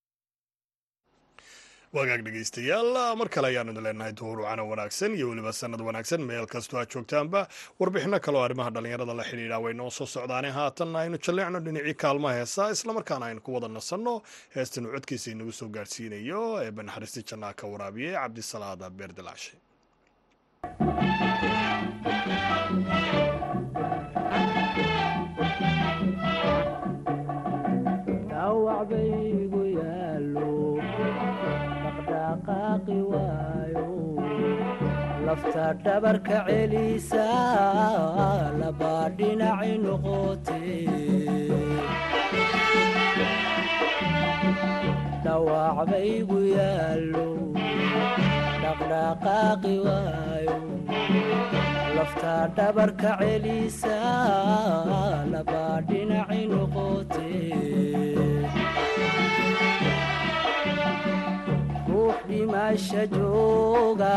wagaag 1.96 2.22
dhegaystayaal 2.26 2.88
mar 3.20 3.28
kale 3.34 3.46
ayaanu 3.50 3.72
idin 3.72 3.84
leenahay 3.86 4.12
duhur 4.18 4.38
wacana 4.44 4.62
wanaagsan 4.70 5.12
iyo 5.18 5.26
weliba 5.30 5.52
sanad 5.60 5.80
wanaagsan. 5.88 6.20
Meel 6.28 6.46
kastoo 6.54 6.78
aad 6.80 6.88
joogtaanba 6.94 7.40
warbixinno 7.80 8.18
kaleo 8.26 8.42
arrimaha 8.46 8.70
dhallinyarada 8.74 9.14
la 9.20 9.24
xidhiidha. 9.30 9.58
Way 9.64 9.74
noo 9.80 9.90
soo 9.98 10.06
socdaane 10.14 10.50
haatanna 10.58 10.98
aynu 11.02 11.18
jalleecno 11.26 11.58
dhinacii 11.66 11.94
kaalmaha 12.04 12.34
heesaa 12.40 12.68
islamarkaana 12.76 13.24
aynu 13.28 13.40
ku 13.46 13.50
wada 13.56 13.68
nasanno. 13.76 14.14
Heestanu 14.56 14.88
codkiisa 14.94 15.26
inagu 15.34 15.52
soo 15.60 15.68
gaadhsiinayo 15.76 16.40
ee 16.64 16.70
banaxariisti 16.78 17.20
jannaa 17.30 17.52
ka 17.60 17.64
waraabiye 17.72 18.10
cabdisalaada 18.20 18.86
beerdalaashe 18.98 19.52
lafta 35.62 35.78
dhabarka 35.84 36.38
celisa 36.48 37.26
labaa 38.60 39.06
dhinaci 39.18 39.74
noqote 39.84 40.62
dhawac 45.24 45.78
baygu 45.90 46.38
yaallo 46.56 47.26
dhaqdhaqaaqi 48.62 49.74
waayo. 49.86 50.56
Lafta 51.96 52.34
dhabarka 52.56 53.10
celisa 53.22 53.98
labaa 55.32 55.76
dhinaci 55.88 56.42
noqote 56.52 57.30
ruux 61.88 62.16
dhimasha 62.28 63.02
jooga 63.14 64.16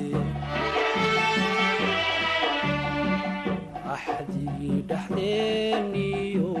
axdigii 3.93 4.77
dhexdeeniyo 4.89 6.51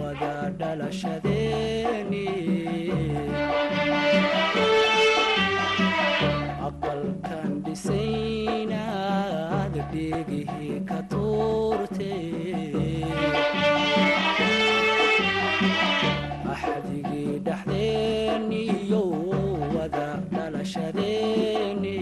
wada 0.00 0.34
dhalashadeeni 0.60 2.26
aqalkan 6.68 7.50
dhisaynaad 7.66 8.64
dhegihii 9.92 10.76
ka 10.88 10.98
tuurte 11.12 12.12
axdigii 16.54 17.32
dhexdeeniyo 17.46 19.02
wada 19.76 20.08
dhalashadeeni 20.34 21.98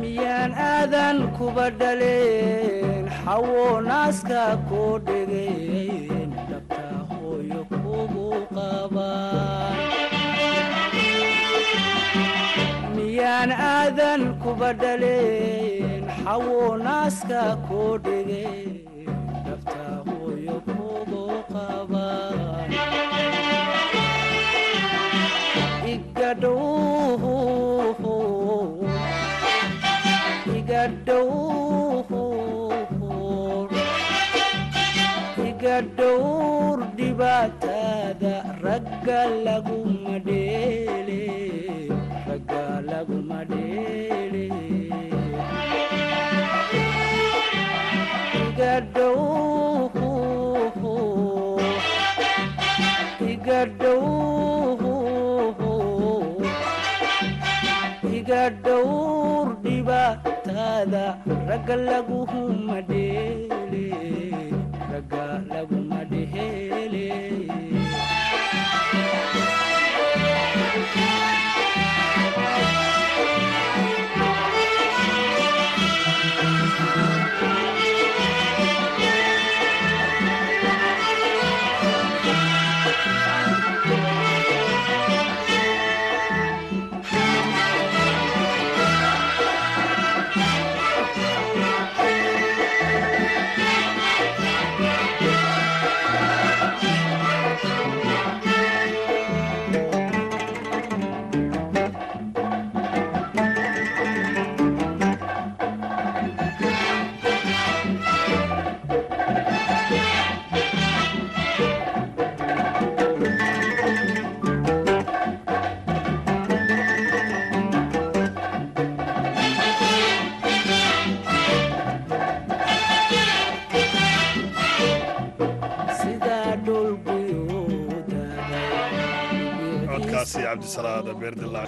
miyaan 0.00 0.52
aadan 0.72 1.18
kuba 1.38 1.66
dhaleen 1.80 3.04
xawo 3.24 3.64
naaska 3.88 4.42
koo 4.70 4.92
dhegeen 5.08 6.30
dhabta 6.50 6.84
hooyo 7.10 7.60
kugu 7.72 8.28
qabaan. 8.54 9.76
Miyaan 12.96 13.50
aadan 13.72 14.22
kuba 14.44 14.70
dhaleen 14.82 16.02
xawo 16.24 16.60
naaska 16.86 17.42
koo 17.68 17.92
dhegeen 18.06 18.77
igadhowr 31.48 33.68
igadhowr 35.48 36.78
dhibaatada 36.98 38.34
ragga 38.64 39.20
laguma 39.46 40.16
dheele 40.26 41.22
ragga 61.48 61.76
laguma 61.76 62.78
dheele 62.88 63.84
ragga 64.92 65.24
laguma 65.52 66.00
dheele 66.10 67.47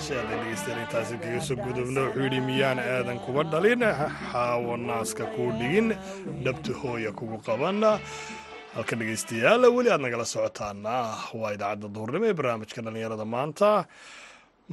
intaasi 0.01 1.17
kaga 1.21 1.41
soo 1.47 1.57
gudubna 1.57 2.01
wuxuu 2.09 2.23
yidhi 2.25 2.41
miyaan 2.41 2.79
aadan 2.79 3.19
kuba 3.25 3.43
dhalin 3.53 3.83
xaawo 4.33 4.77
naaska 4.77 5.25
kuu 5.37 5.51
dhigin 5.61 5.89
dhabta 6.45 6.73
hooya 6.81 7.13
kugu 7.13 7.39
qaban 7.47 7.81
halka 8.75 8.95
dhegeystayaal 8.97 9.65
weli 9.77 9.91
aad 9.93 10.01
nagala 10.01 10.25
socotaana 10.25 10.95
waa 11.41 11.53
idaacadda 11.57 11.89
duurnimo 11.95 12.25
ee 12.31 12.33
barnaamijka 12.39 12.81
dhallinyarada 12.85 13.25
maanta 13.35 13.85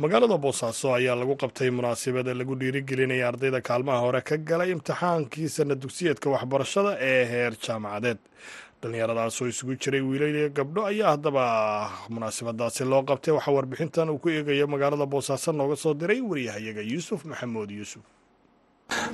magaalada 0.01 0.37
boosaaso 0.43 0.87
ayaa 0.97 1.15
lagu 1.19 1.35
qabtay 1.43 1.69
munaasabada 1.77 2.31
lagu 2.39 2.55
dhiirigelinaya 2.61 3.27
ardayda 3.31 3.59
kaalmaha 3.67 3.99
hore 4.05 4.21
ka 4.29 4.35
galay 4.49 4.69
imtixaankii 4.75 5.49
sana 5.55 5.75
dugsiyeedka 5.83 6.27
waxbarashada 6.35 6.91
ee 7.09 7.23
heer 7.31 7.53
jaamacadeed 7.65 8.19
dhallinyaradaas 8.81 9.35
oo 9.41 9.47
isugu 9.53 9.73
jiray 9.83 10.01
wiilal 10.09 10.35
iyo 10.41 10.49
gabdho 10.57 10.81
ayaa 10.91 11.09
haddaba 11.15 11.43
munaasabadaasi 12.13 12.83
loo 12.91 13.01
qabtay 13.09 13.33
waxaa 13.37 13.55
warbixintan 13.57 14.09
uu 14.13 14.19
ku 14.23 14.27
eegayo 14.35 14.65
magaalada 14.73 15.05
boosaaso 15.13 15.49
nooga 15.59 15.75
soo 15.83 15.93
diray 16.01 16.21
waryahayaga 16.31 16.81
yuusuf 16.91 17.19
maxamuud 17.31 17.69
yuusuf. 17.79 18.03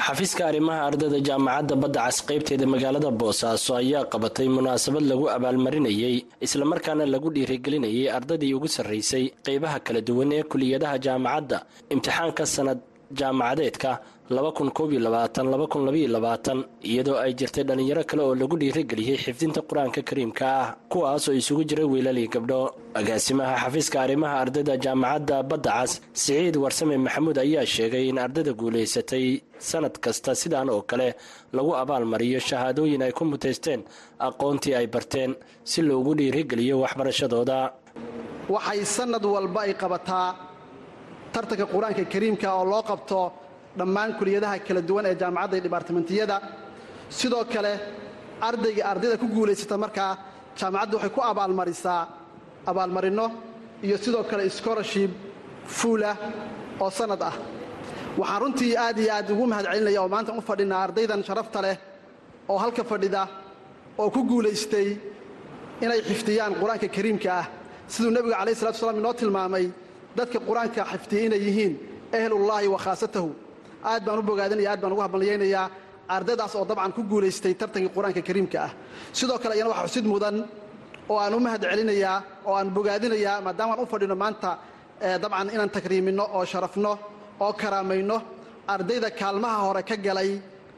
Xafiiska 0.05 0.41
arrimaha 0.50 0.82
ardayda 0.89 1.20
jaamacadda 1.27 1.75
badda 1.84 2.00
cas 2.05 2.17
qaybteeda 2.29 2.65
magaalada 2.74 3.10
boosaaso 3.22 3.72
ayaa 3.82 4.03
qabatay 4.13 4.48
munaasabad 4.58 5.03
lagu 5.12 5.25
abaalmarinayey 5.36 6.15
islamarkaana 6.46 7.05
lagu 7.13 7.29
dhiirigelinayay 7.36 8.05
ardaydii 8.17 8.51
ugu 8.58 8.67
sarraysay 8.75 9.24
qeybaha 9.48 9.77
kala 9.86 10.01
duwan 10.08 10.32
ee 10.38 10.43
kuliyadaha 10.51 10.96
jaamacadda 11.05 11.58
imtixaanka 11.93 12.43
sanad 12.55 12.79
jaamacadeedka 13.20 13.91
iyadoo 16.84 17.18
ay 17.20 17.34
jirtay 17.39 17.63
dhallinyaro 17.68 18.03
kale 18.10 18.22
oo 18.24 18.36
lagu 18.36 18.56
dhiirigeliyey 18.62 19.18
xifdinta 19.18 19.62
qur'aanka 19.70 20.01
kariimka 20.10 20.46
ah 20.62 20.68
kuwaas 20.92 21.27
oo 21.30 21.34
isugu 21.42 21.63
jira 21.70 21.84
wiilal 21.86 22.18
iyo 22.18 22.30
gabdho. 22.36 22.60
Agaasimaha 23.00 23.56
xafiiska 23.63 23.98
arrimaha 24.01 24.36
ardayda 24.44 24.77
jaamacadda 24.86 25.44
badda 25.44 25.72
cas 25.77 25.92
siciid 26.13 26.56
warsame 26.63 26.96
maxamuud 27.06 27.38
ayaa 27.38 27.65
sheegay 27.65 28.06
in 28.10 28.18
ardayda 28.25 28.53
guulaysatay 28.53 29.25
sanad 29.70 29.96
kasta 30.03 30.32
sidaan 30.42 30.70
oo 30.70 30.82
kale 30.82 31.15
lagu 31.53 31.72
abaalmariyo 31.82 32.39
shahaadooyin 32.39 33.01
ay 33.03 33.12
ku 33.12 33.24
mutaysteen 33.25 33.82
aqoontii 34.27 34.75
ay 34.80 34.88
barteen 34.88 35.36
si 35.63 35.82
loogu 35.82 36.15
dhiirigeliyo 36.20 36.80
waxbarashadooda. 36.84 37.60
Waxay 38.50 38.86
sanad 38.86 39.25
walba 39.25 39.62
ay 39.68 39.74
qabataa 39.74 40.30
tartanka 41.34 41.65
qur'aanka 41.74 42.03
kariimka 42.13 42.48
oo 42.60 42.65
loo 42.72 42.84
qabto 42.89 43.20
dhammaan 43.80 44.12
kuliyadaha 44.20 44.58
kala 44.68 44.82
duwan 44.89 45.06
ee 45.10 45.15
jaamacadda 45.21 45.56
iyo 45.58 45.63
dhibaartamentiyada 45.65 46.36
sidoo 47.19 47.43
kale 47.54 47.74
ardayga 48.48 48.84
ardayda 48.91 49.17
ku 49.21 49.28
guulaysata 49.36 49.76
markaa 49.84 50.12
jaamacaddu 50.60 50.95
waxay 50.98 51.12
ku 51.15 51.21
abaalmarisaa 51.32 52.02
abaalmarinno 52.69 53.26
iyo 53.86 53.98
sidoo 54.04 54.24
kale 54.30 54.43
scholarship 54.58 55.12
fuulah 55.78 56.15
oo 56.84 56.89
sannad 57.00 57.21
ah. 57.30 57.36
Waxaan 58.19 58.41
runtii 58.41 58.71
aad 58.86 58.98
iyo 59.04 59.12
aad 59.17 59.28
ugu 59.34 59.45
mahad 59.52 59.65
celinaya 59.71 60.02
oo 60.04 60.10
maanta 60.13 60.32
u 60.38 60.41
fadhinaa 60.50 60.82
ardaydan 60.86 61.21
sharafta 61.28 61.60
leh 61.65 61.76
oo 62.52 62.58
halka 62.63 62.84
fadhida 62.91 63.21
oo 64.02 64.10
ku 64.15 64.21
guulaystay 64.30 64.88
inay 65.84 66.00
xifdiyaan 66.10 66.54
qur'aanka 66.62 66.88
kariimka 66.95 67.30
ah. 67.41 67.45
Siduu 67.93 68.12
nebigu 68.15 68.34
calayh 68.38 68.56
salatu 68.60 68.76
wasalaam 68.78 69.00
inoo 69.02 69.13
tilmaamay 69.19 69.65
dadka 70.17 70.38
qur'aanka 70.48 70.82
xifdiya 70.91 71.21
inay 71.28 71.41
yihiin 71.48 71.74
ehlullaahi 72.19 72.67
wa 72.74 72.80
khaasatahu 72.86 73.30
aad 73.91 74.02
baan 74.06 74.19
u 74.19 74.24
bogaadinaya 74.30 74.69
aad 74.74 74.82
baan 74.84 74.93
ugu 74.96 75.02
hambalyaynayaa 75.06 75.65
ardaydaas 76.15 76.54
oo 76.60 76.65
dabcan 76.69 76.91
ku 76.98 77.02
guulaystay 77.12 77.54
tartankii 77.62 77.91
qur'aanka 77.96 78.22
kariimka 78.28 78.58
ah. 78.67 78.72
Sidoo 79.17 79.38
kale 79.43 79.54
iyana 79.58 79.69
wax 79.74 79.80
xusid 79.88 80.06
mudan 80.13 80.36
oo 81.12 81.17
aan 81.24 81.34
u 81.34 81.39
mahad 81.46 81.62
celinayaa 81.72 82.17
oo 82.48 82.54
aan 82.60 82.69
bogaadinayaa 82.78 83.38
maadaamaan 83.46 83.80
u 83.84 83.86
fadhino 83.91 84.15
maanta 84.24 84.50
dabcan 85.24 85.48
inaan 85.56 85.69
takriiminno 85.76 86.24
oo 86.38 86.43
sharafno 86.52 86.91
oo 87.46 87.54
karaamayno 87.62 88.17
ardayda 88.74 89.10
kaalmaha 89.19 89.58
hore 89.67 89.82
ka 89.89 89.96
galay 90.06 90.30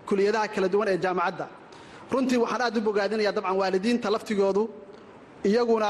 kuliyadaha 0.08 0.48
kala 0.54 0.68
duwan 0.74 0.88
ee 0.94 0.98
jaamacadda. 1.06 1.46
Runtii 2.12 2.38
waxaan 2.44 2.62
aad 2.68 2.76
u 2.78 2.82
bogaadinayaa 2.88 3.34
dabcan 3.38 3.56
waalidiinta 3.62 4.08
laftigoodu 4.16 4.64
iyaguna 5.50 5.90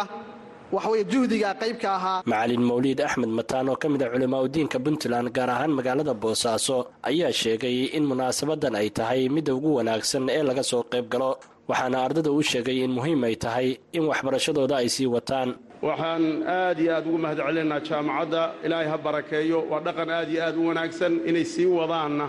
waxaweye 0.74 1.04
juhdiga 1.12 1.50
qaybka 1.62 1.90
ahaa. 1.98 2.22
Macalin 2.26 2.62
mawliid 2.70 3.00
axmed 3.08 3.30
mataan 3.40 3.70
oo 3.70 3.76
ka 3.82 3.88
mid 3.90 4.02
a 4.02 4.08
culimaauddiinka 4.14 4.78
puntland 4.86 5.30
gaar 5.36 5.50
ahaan 5.50 5.72
magaalada 5.78 6.14
boosaaso 6.24 6.78
ayaa 7.10 7.32
sheegay 7.42 7.78
in 7.98 8.04
munaasabadan 8.10 8.76
ay 8.82 8.90
tahay 8.98 9.22
midda 9.36 9.52
ugu 9.58 9.70
wanaagsan 9.78 10.24
ee 10.38 10.44
laga 10.50 10.64
soo 10.72 10.84
qayb 10.94 11.06
galo. 11.14 11.32
Waxaana 11.70 11.98
ardada 12.06 12.32
u 12.32 12.42
sheegay 12.52 12.78
in 12.86 12.92
muhiim 12.98 13.22
ay 13.30 13.36
tahay 13.46 13.68
in 13.98 14.04
waxbarashadooda 14.10 14.76
ay 14.82 14.90
sii 14.96 15.08
wataan. 15.16 15.50
Waxaan 15.88 16.24
aad 16.58 16.78
iyo 16.84 16.92
aad 16.98 17.06
ugu 17.10 17.18
mahad 17.24 17.38
celinaynaa 17.46 17.82
jaamacadda. 17.90 18.42
Ilaahay 18.66 18.88
ha 18.92 18.98
barakeeyo. 19.06 19.60
Waa 19.72 19.82
dhaqan 19.86 20.10
aad 20.18 20.30
iyo 20.34 20.42
aad 20.48 20.56
u 20.58 20.68
wanaagsan 20.70 21.14
inay 21.30 21.46
sii 21.54 21.66
wadaanna. 21.80 22.26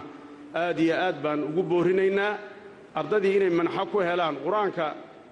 Aad 0.63 0.79
iyo 0.85 0.95
aad 1.07 1.17
baan 1.25 1.41
ugu 1.49 1.63
boorinaynaa. 1.71 2.33
Ardadii 3.01 3.35
inay 3.39 3.51
manxo 3.59 3.83
ku 3.93 3.99
helaan 4.09 4.35
qur'aanka 4.45 4.87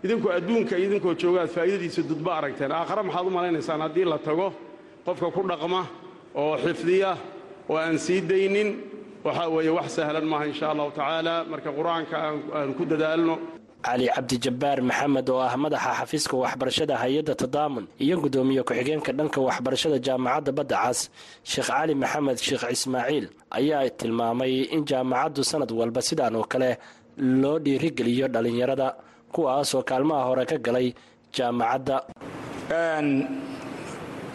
idinku 0.04 0.28
adduunka 0.36 0.74
idinkoo 0.84 1.14
joogaad 1.22 1.48
faa'iidadiisa 1.56 2.02
dudba 2.10 2.30
aragteen. 2.38 2.72
Aakhare 2.78 3.02
maxaad 3.08 3.26
u 3.26 3.30
malaynaysaan 3.36 3.80
haddii 3.84 4.04
la 4.12 4.18
tago 4.26 4.46
qofka 5.06 5.28
ku 5.34 5.40
dhaqma 5.50 5.80
oo 6.42 6.54
xifdiya 6.64 7.10
oo 7.70 7.76
aan 7.84 7.96
sii 8.04 8.20
daynin 8.30 8.68
waxaa 9.26 9.48
weeye 9.54 9.70
wax 9.78 9.88
sahlan 9.96 10.26
maaha 10.32 10.44
insha 10.50 10.66
allahu 10.72 10.90
tacaala. 10.98 11.34
Marka 11.50 11.70
qur'aanka 11.78 12.16
aan 12.58 12.68
ku 12.78 12.82
dadaalno. 12.92 13.34
Cali 13.86 14.06
cabdijabbaar 14.16 14.78
maxamed 14.88 15.28
oo 15.34 15.40
ah 15.48 15.54
madaxa 15.64 15.90
xafiiska 16.00 16.34
waxbarashada 16.44 16.94
hay'adda 17.02 17.34
tadaamun 17.42 17.84
iyo 18.04 18.16
guddoomiye 18.24 18.62
ku-xigeenka 18.68 19.10
dhanka 19.18 19.38
waxbarashada 19.48 19.98
jaamacadda 20.06 20.52
badda 20.58 20.76
cas 20.84 20.98
sheekh 21.50 21.68
cali 21.72 21.94
maxamed 22.02 22.36
sheekh 22.46 22.64
ismaaciil 22.76 23.26
ayaa 23.58 23.82
tilmaamay 24.00 24.52
in 24.76 24.82
jaamacaddu 24.90 25.40
sanad 25.50 25.70
walba 25.80 26.00
sidaan 26.08 26.34
oo 26.40 26.46
kale 26.52 26.70
loo 27.42 27.56
dhiirigeliyo 27.64 28.26
dhallinyarada 28.34 28.86
kuwaasoo 29.34 29.82
kaalmaha 29.90 30.24
hore 30.28 30.44
ka 30.50 30.56
galay 30.66 30.88
jaamacadda. 31.36 31.96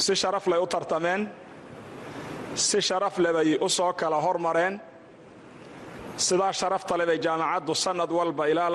Si 0.06 0.14
sharaf 0.22 0.46
lay 0.52 0.60
u 0.60 0.68
tartameen 0.74 1.22
si 2.68 2.80
sharaf 2.88 3.16
le 3.24 3.30
bay 3.38 3.50
u 3.62 3.68
soo 3.78 3.92
kala 4.02 4.18
hormareen 4.26 4.76
sidaa 6.28 6.52
sharafta 6.60 6.94
le 7.00 7.06
bay 7.10 7.18
jaamacaddu 7.26 7.74
sannad 7.84 8.12
walba 8.18 8.44
ilaa 8.52 8.70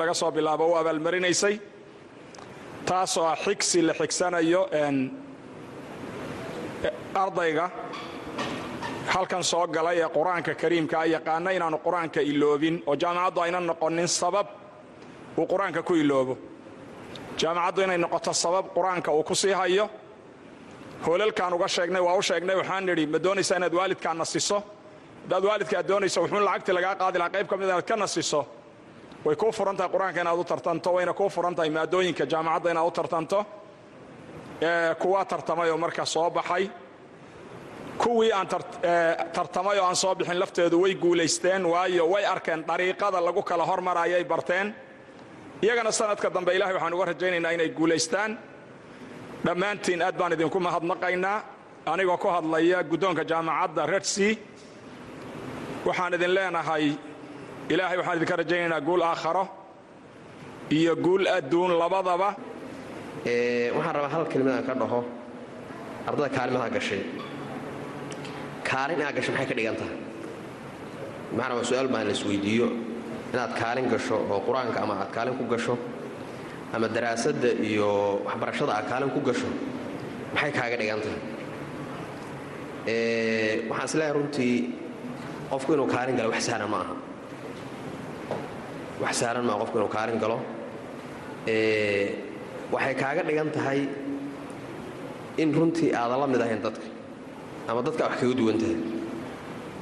laga 0.00 0.14
soo 0.20 0.30
bilaabo 0.36 0.64
u 0.72 0.74
abaalmarinaysay 0.80 1.54
taasoo 2.88 3.24
ah 3.32 3.36
xigsi 3.44 3.78
la 3.88 3.92
xigsanayo 4.00 4.62
ardayga 7.24 7.66
halkan 9.14 9.42
soo 9.50 9.66
galay 9.74 9.96
ee 10.04 10.08
qur'aanka 10.16 10.52
kariimkaa 10.62 11.04
yaqaana 11.14 11.50
inaanu 11.56 11.78
qur'aanka 11.86 12.20
iloobin 12.30 12.76
oo 12.90 12.94
jaamacaddu 13.02 13.38
ayna 13.44 13.58
noqonin 13.70 14.08
sabab 14.20 14.46
uu 15.38 15.46
qur'aanka 15.52 15.82
ku 15.82 15.94
iloobo. 15.94 16.34
Jaamacaddu 17.40 17.80
inay 17.82 17.98
noqoto 17.98 18.32
sabab 18.32 18.66
qur'aanka 18.76 19.10
uu 19.12 19.22
ku 19.22 19.34
sii 19.34 19.52
hayo 19.52 19.88
hoolalkaan 21.06 21.52
uga 21.52 21.68
sheegnay 21.68 22.02
waa 22.06 22.14
u 22.16 22.22
sheegnay 22.22 22.56
waxaan 22.56 22.84
nidhi 22.86 23.06
ma 23.06 23.18
doonaysaa 23.24 23.56
inaad 23.58 23.74
waalidkaa 23.78 24.14
nasiso 24.14 24.58
haddaad 25.22 25.44
waalidkaa 25.48 25.82
doonayso 25.88 26.18
wuxuun 26.22 26.44
lacagtii 26.48 26.74
lagaa 26.76 26.94
qaadi 27.00 27.18
lahaa 27.18 27.30
qayb 27.34 27.46
ka 27.50 27.56
mid 27.56 27.66
inaad 27.68 27.84
ka 27.90 27.96
nasiso 27.96 28.40
way 29.24 29.36
kuu 29.40 29.52
furan 29.58 29.76
tahay 29.76 29.90
qur'aanka 29.94 30.20
inaad 30.24 30.38
u 30.38 30.44
tartanto 30.44 30.88
wayna 30.96 31.12
kuu 31.18 31.28
furan 31.34 31.54
tahay 31.56 31.70
maadooyinka 31.76 32.24
jaamacadda 32.32 32.70
inaad 32.74 32.86
u 32.86 32.90
tartanto. 32.98 33.38
Kuwaa 35.00 35.24
tartamay 35.24 35.70
oo 35.70 35.76
marka 35.84 36.04
soo 36.06 36.30
baxay. 36.30 36.64
Kuwii 37.98 38.32
aan 38.32 38.46
tartamay 39.36 39.78
oo 39.78 39.86
aan 39.86 39.96
soo 39.96 40.14
bixin 40.14 40.38
lafteedu 40.40 40.76
way 40.82 40.94
guulaysteen 40.94 41.66
waayo 41.66 42.04
way 42.12 42.24
arkeen 42.26 42.64
dariiqada 42.68 43.20
lagu 43.26 43.42
kala 43.42 43.64
hormarayay 43.66 44.24
barteen 44.24 44.74
iyagana 45.62 45.92
sanadka 45.92 46.28
dambe 46.34 46.50
ilahay 46.56 46.74
waxaan 46.76 46.94
uga 46.96 47.04
rajaynaynaa 47.12 47.52
inay 47.56 47.68
guulaystaan 47.78 48.30
dhammaantiin 49.46 50.02
aad 50.06 50.16
baan 50.18 50.32
idinku 50.36 50.58
mahadnaqaynaa. 50.66 51.38
Anigoo 51.92 52.16
ku 52.22 52.28
hadlaya 52.34 52.78
guddoonka 52.90 53.24
jaamacadda 53.30 53.82
redsea 53.92 54.34
waxaan 55.86 56.14
idin 56.16 56.32
leenahay 56.36 56.84
ilaahay 57.72 57.96
waxaan 58.00 58.16
idinka 58.18 58.36
rajaynaynaa 58.42 58.80
guul 58.86 59.02
aakharo 59.10 59.44
iyo 60.76 60.92
guul 61.04 61.24
adduun 61.36 61.72
labadaba. 61.82 62.28
Waxaan 63.76 63.94
rabaa 63.96 64.12
hal 64.14 64.24
kelimad 64.32 64.54
aan 64.58 64.64
ka 64.68 64.74
dhaho. 64.80 65.00
Ardada 66.08 66.28
kaalimaha 66.36 66.68
gashay. 66.74 67.02
Kaalin 68.68 68.98
inaad 69.00 69.14
gasho 69.16 69.30
maxay 69.32 69.46
ka 69.50 69.54
dhigan 69.58 69.76
tahay? 69.80 69.96
Macna 71.36 71.54
waa 71.58 71.64
su'aal 71.70 71.88
baan 71.92 72.06
la 72.08 72.12
isweydiiyo 72.18 72.66
inaad 73.32 73.52
kaalin 73.60 73.86
gasho 73.92 74.16
oo 74.32 74.40
qur'aanka 74.46 74.78
ama 74.84 74.94
aad 75.02 75.10
kaalin 75.16 75.34
ku 75.38 75.44
gasho 75.52 75.74
ama 76.74 76.86
daraasadda 76.94 77.50
iyo 77.68 77.90
waxbarashada 78.26 78.72
aad 78.78 78.86
kaalin 78.90 79.10
ku 79.14 79.20
gasho 79.28 79.48
maxay 80.34 80.52
kaaga 80.58 80.76
dhigan 80.80 81.00
tahay? 81.04 81.20
Waxaan 83.70 83.86
is 83.88 83.94
leeyahay 83.98 84.14
runtii 84.16 84.54
qofku 85.50 85.70
inuu 85.76 85.88
kaalin 85.94 86.16
galo 86.18 86.28
wax 86.34 86.42
sahlan 86.48 86.68
ma 86.72 86.78
aha. 86.84 86.94
Wax 89.02 89.12
sahlan 89.20 89.44
maaha 89.48 89.58
qofku 89.62 89.76
inuu 89.80 89.92
kaalin 89.96 90.18
galo. 90.22 90.38
Waxay 92.74 92.94
kaaga 93.02 93.22
dhigan 93.28 93.48
tahay 93.56 93.80
in 95.42 95.48
runtii 95.58 95.90
aadan 96.00 96.18
la 96.20 96.26
mid 96.32 96.40
ahayn 96.44 96.60
dadka 96.64 96.86
ama 97.68 97.80
dadka 97.86 98.02
wax 98.08 98.14
kaga 98.20 98.34
duwan 98.40 98.56
tahay 98.62 98.76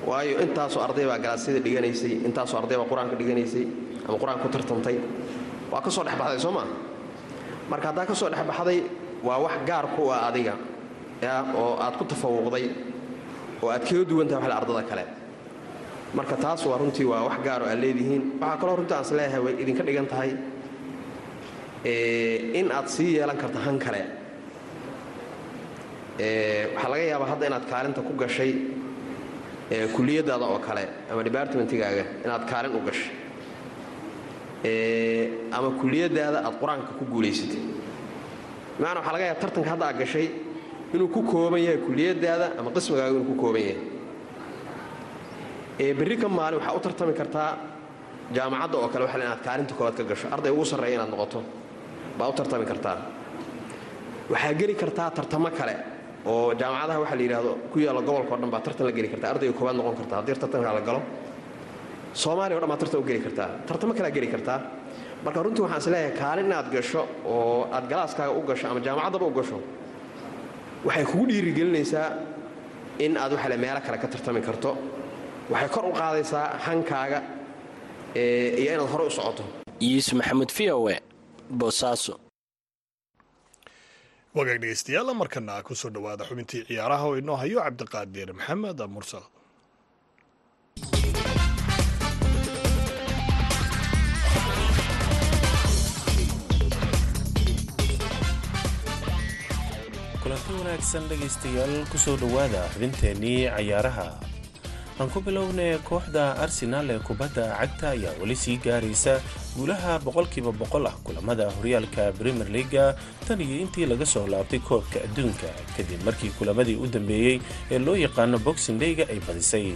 waayo 0.09 0.35
intaasoo 0.45 0.81
arday 0.87 1.07
baa 1.11 1.19
galaasyada 1.25 1.61
dhiganaysay 1.67 2.13
intaasoo 2.29 2.59
arday 2.61 2.77
baa 2.81 2.89
qur'aanka 2.91 3.15
dhiganaysay 3.21 3.65
ama 4.09 4.17
qur'aanka 4.23 4.43
ku 4.45 4.49
tartantay. 4.55 4.97
Waa 5.73 5.81
ka 5.85 5.91
soo 5.91 6.05
dhexbaxday 6.07 6.41
soo 6.45 6.53
maa 6.57 6.67
marka 7.71 7.87
haddaa 7.93 8.07
ka 8.11 8.15
soo 8.21 8.29
dhexbaxday 8.35 8.79
waa 9.27 9.39
wax 9.45 9.57
gaar 9.69 9.87
ku 9.97 10.03
ah 10.11 10.27
adiga 10.29 10.55
oo 11.61 11.77
aad 11.85 11.95
ku 12.01 12.05
tafawuqday 12.05 12.67
oo 13.63 13.69
aad 13.75 13.83
kaga 13.89 14.05
duwan 14.11 14.27
tahay 14.29 14.41
waxle 14.43 14.57
ardada 14.61 14.83
kale. 14.91 15.05
Marka 16.17 16.35
taas 16.43 16.65
waa 16.67 16.79
runtii 16.81 17.05
waa 17.13 17.23
wax 17.29 17.39
gaar 17.47 17.61
oo 17.63 17.69
aad 17.73 17.79
leedihiin. 17.85 18.23
Waxaa 18.41 18.57
kaloo 18.61 18.77
runtii 18.81 18.95
aan 18.97 19.05
is 19.07 19.13
leeyahay 19.19 19.41
way 19.45 19.55
idinka 19.63 19.83
dhigan 19.87 20.07
tahay 20.13 20.31
in 22.59 22.67
aad 22.73 22.89
sii 22.95 23.11
yeelan 23.21 23.37
karto 23.43 23.59
han 23.67 23.79
kale. 23.85 24.03
Waxaa 26.75 26.91
laga 26.93 27.05
yaabaa 27.13 27.29
hadda 27.33 27.47
inaad 27.47 27.65
kaalinta 27.71 28.01
ku 28.03 28.13
gashay 28.23 28.53
kuliyadaada 29.97 30.45
oo 30.53 30.59
kale 30.59 30.85
ama 31.11 31.23
debartmentigaaga 31.27 32.05
inaad 32.25 32.43
kaalin 32.51 32.73
u 32.77 32.81
gashay 32.87 33.11
ama 35.57 35.69
kuliyadaada 35.81 36.39
aad 36.47 36.55
qur'aanka 36.61 36.93
ku 36.99 37.05
guulaysatay 37.13 37.61
bimacna 38.77 38.99
waxaa 39.01 39.13
laga 39.15 39.25
yaaba 39.29 39.41
tartanka 39.43 39.71
hadda 39.73 39.85
aad 39.91 39.99
gashay 40.03 40.27
inuu 40.95 41.09
ku 41.15 41.21
kooban 41.23 41.61
yahay 41.67 41.79
kuliyadaada 41.87 42.47
ama 42.59 42.71
qismigaaga 42.75 43.11
inuu 43.15 43.25
ku 43.31 43.35
kooban 43.43 43.63
yahay. 43.63 43.79
Berri 45.99 46.17
ka 46.23 46.29
maalin 46.29 46.59
waxaa 46.61 46.77
u 46.77 46.81
tartami 46.87 47.13
kartaa 47.21 47.51
jaamacadda 48.35 48.77
oo 48.83 48.89
kale 48.93 49.05
waxale 49.07 49.25
inaad 49.25 49.43
kaalinta 49.47 49.75
koobaad 49.79 49.97
ka 49.99 50.05
gasho. 50.11 50.27
Arday 50.35 50.51
ugu 50.53 50.65
sarreeya 50.71 50.95
inaad 50.99 51.11
noqoto 51.15 51.41
baa 52.19 52.29
u 52.29 52.33
tartami 52.39 52.67
kartaa. 52.71 52.97
Waxaa 54.33 54.53
geli 54.61 54.75
kartaa 54.83 55.11
tartamo 55.17 55.49
kale 55.59 55.75
oo 56.27 56.55
jaamacadaha 56.61 56.99
waxaa 57.03 57.17
la 57.17 57.23
yidhaahdo 57.23 57.53
ku 57.73 57.79
yaalla 57.85 58.03
gobolka 58.09 58.35
o 58.35 58.37
dhan 58.41 58.51
baa 58.51 58.61
tartan 58.67 58.87
la 58.87 58.93
geli 58.93 59.09
kartaa. 59.09 59.31
Ardayga 59.33 59.53
koobaad 59.59 59.77
noqon 59.77 59.97
kartaa. 60.01 60.17
Haddii 60.21 60.35
tartanka 60.43 60.73
la 60.79 60.81
galo 60.89 61.01
soomaaliya 62.23 62.57
o 62.57 62.61
dhan 62.61 62.69
baa 62.73 62.77
tartan 62.83 63.01
u 63.01 63.05
geli 63.09 63.21
kartaa. 63.27 63.49
Tartamo 63.69 63.93
kalea 63.95 64.11
geli 64.17 64.27
kartaa. 64.35 64.59
Marka 65.25 65.43
runtii 65.45 65.63
waxaan 65.67 65.95
is 66.13 66.19
kaalin 66.21 66.47
inaad 66.47 66.69
gasho 66.75 67.03
oo 67.25 67.69
aad 67.73 67.85
galaaskaaga 67.91 68.33
u 68.39 68.43
gasho 68.49 68.67
ama 68.71 68.81
jaamacaddaba 68.87 69.27
u 69.27 69.31
gasho 69.39 69.59
waxay 70.87 71.05
kugu 71.11 71.25
dhiirigelinaysaa 71.31 72.07
in 73.05 73.17
aad 73.17 73.33
waxale 73.33 73.57
meelo 73.57 73.81
kale 73.87 73.99
ka 73.99 74.09
tartami 74.09 74.41
karto. 74.41 74.71
Waxay 75.53 75.69
kor 75.75 75.85
u 75.85 75.93
qaadaysaa 75.93 76.47
hankaaga 76.67 77.19
iyo 78.61 78.71
inaad 78.75 78.89
hore 78.93 79.05
u 79.07 79.11
socoto. 79.11 79.43
Yuusuf 79.81 80.15
maxamuud 80.21 80.51
v 80.57 80.71
o 80.73 80.89
e 80.91 80.97
boosaaso 81.61 82.15
wagaag 84.37 84.59
dhegeystayaal 84.63 85.09
markana 85.21 85.55
ku 85.67 85.73
soo 85.81 85.91
dhowaada 85.95 86.29
xubintii 86.29 86.67
ciyaaraha 86.69 87.05
oo 87.09 87.19
inoo 87.21 87.39
hayo 87.43 87.59
cabdiqaadir 87.67 88.29
maxamed 88.39 88.79
mursal. 88.95 89.25
Kulanti 100.23 100.53
wanaagsan 100.59 101.05
dhegaystayaal 101.09 101.75
ku 101.91 101.97
soo 102.05 102.17
dhowaada 102.21 102.63
xubinteennii 102.73 103.49
cayaaraha 103.57 104.07
aan 105.01 105.09
ku 105.09 105.25
bilownay 105.25 105.81
kooxda 105.89 106.25
arsenaal 106.45 106.89
ee 106.95 107.01
kubadda 107.09 107.45
cagta 107.59 107.87
ayaa 107.97 108.13
weli 108.21 108.37
sii 108.43 108.57
gaaraysa 108.65 109.15
guulaha 109.57 109.93
boqolkiiba 110.05 110.53
boqol 110.61 110.85
ah 110.91 110.97
kulamada 111.07 111.47
horyaalka 111.57 112.13
premier 112.19 112.49
leaga 112.57 112.85
tan 113.27 113.41
iyo 113.41 113.57
intii 113.65 113.87
laga 113.89 114.05
soo 114.13 114.27
laabtay 114.33 114.61
koobka 114.69 114.99
adduunka 115.07 115.49
kadib 115.77 116.01
markii 116.05 116.31
kulamadii 116.39 116.77
u 116.77 116.87
dambeeyey 116.95 117.41
ee 117.73 117.79
loo 117.81 117.97
yaqaano 117.97 118.37
boxing 118.45 118.77
dayga 118.83 119.05
ay 119.13 119.21
badisay. 119.27 119.73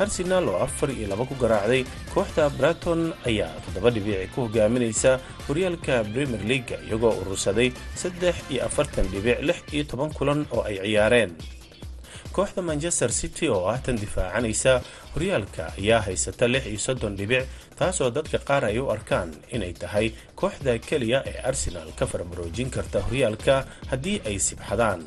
Arsenaal 0.00 0.48
oo 0.48 0.58
afar 0.64 0.88
iyo 0.96 1.06
laba 1.12 1.28
ku 1.28 1.34
garaacday 1.36 1.84
kooxda 2.16 2.48
braton 2.56 3.12
ayaa 3.28 3.52
toddoba 3.68 3.90
dhibic 3.92 4.32
ku 4.34 4.48
hogaaminaysa 4.48 5.20
horyaalka 5.46 6.04
premier 6.12 6.40
leaga 6.50 6.76
iyagoo 6.88 7.12
urursaday 7.20 7.68
saddex 8.00 8.36
iyo 8.50 8.64
afartan 8.64 9.04
dhibic 9.12 9.38
lix 9.44 9.58
iyo 9.76 9.84
toban 9.84 10.08
kulan 10.16 10.40
oo 10.56 10.64
ay 10.64 10.80
ciyaareen 10.80 11.32
kooxda 12.36 12.62
manchester 12.70 13.10
city 13.20 13.46
oo 13.54 13.64
ah 13.72 13.78
tan 13.84 13.96
difaacanaysa 14.04 14.72
horyaalka 15.14 15.64
ayaa 15.80 16.00
haysata 16.06 16.48
lix 16.52 16.64
iyo 16.66 16.78
soddon 16.86 17.16
dhibic 17.18 17.44
taasoo 17.78 18.10
dadka 18.16 18.38
qaar 18.48 18.64
ay 18.70 18.78
u 18.82 18.90
arkaan 18.94 19.30
inay 19.56 19.72
tahay 19.82 20.06
kooxda 20.40 20.78
keliya 20.88 21.18
ee 21.30 21.38
arsenaal 21.50 21.90
ka 21.98 22.04
farmaroojin 22.12 22.70
karta 22.76 22.98
horyaalka 23.06 23.54
haddii 23.90 24.18
ay 24.28 24.36
sibxadaan 24.48 25.00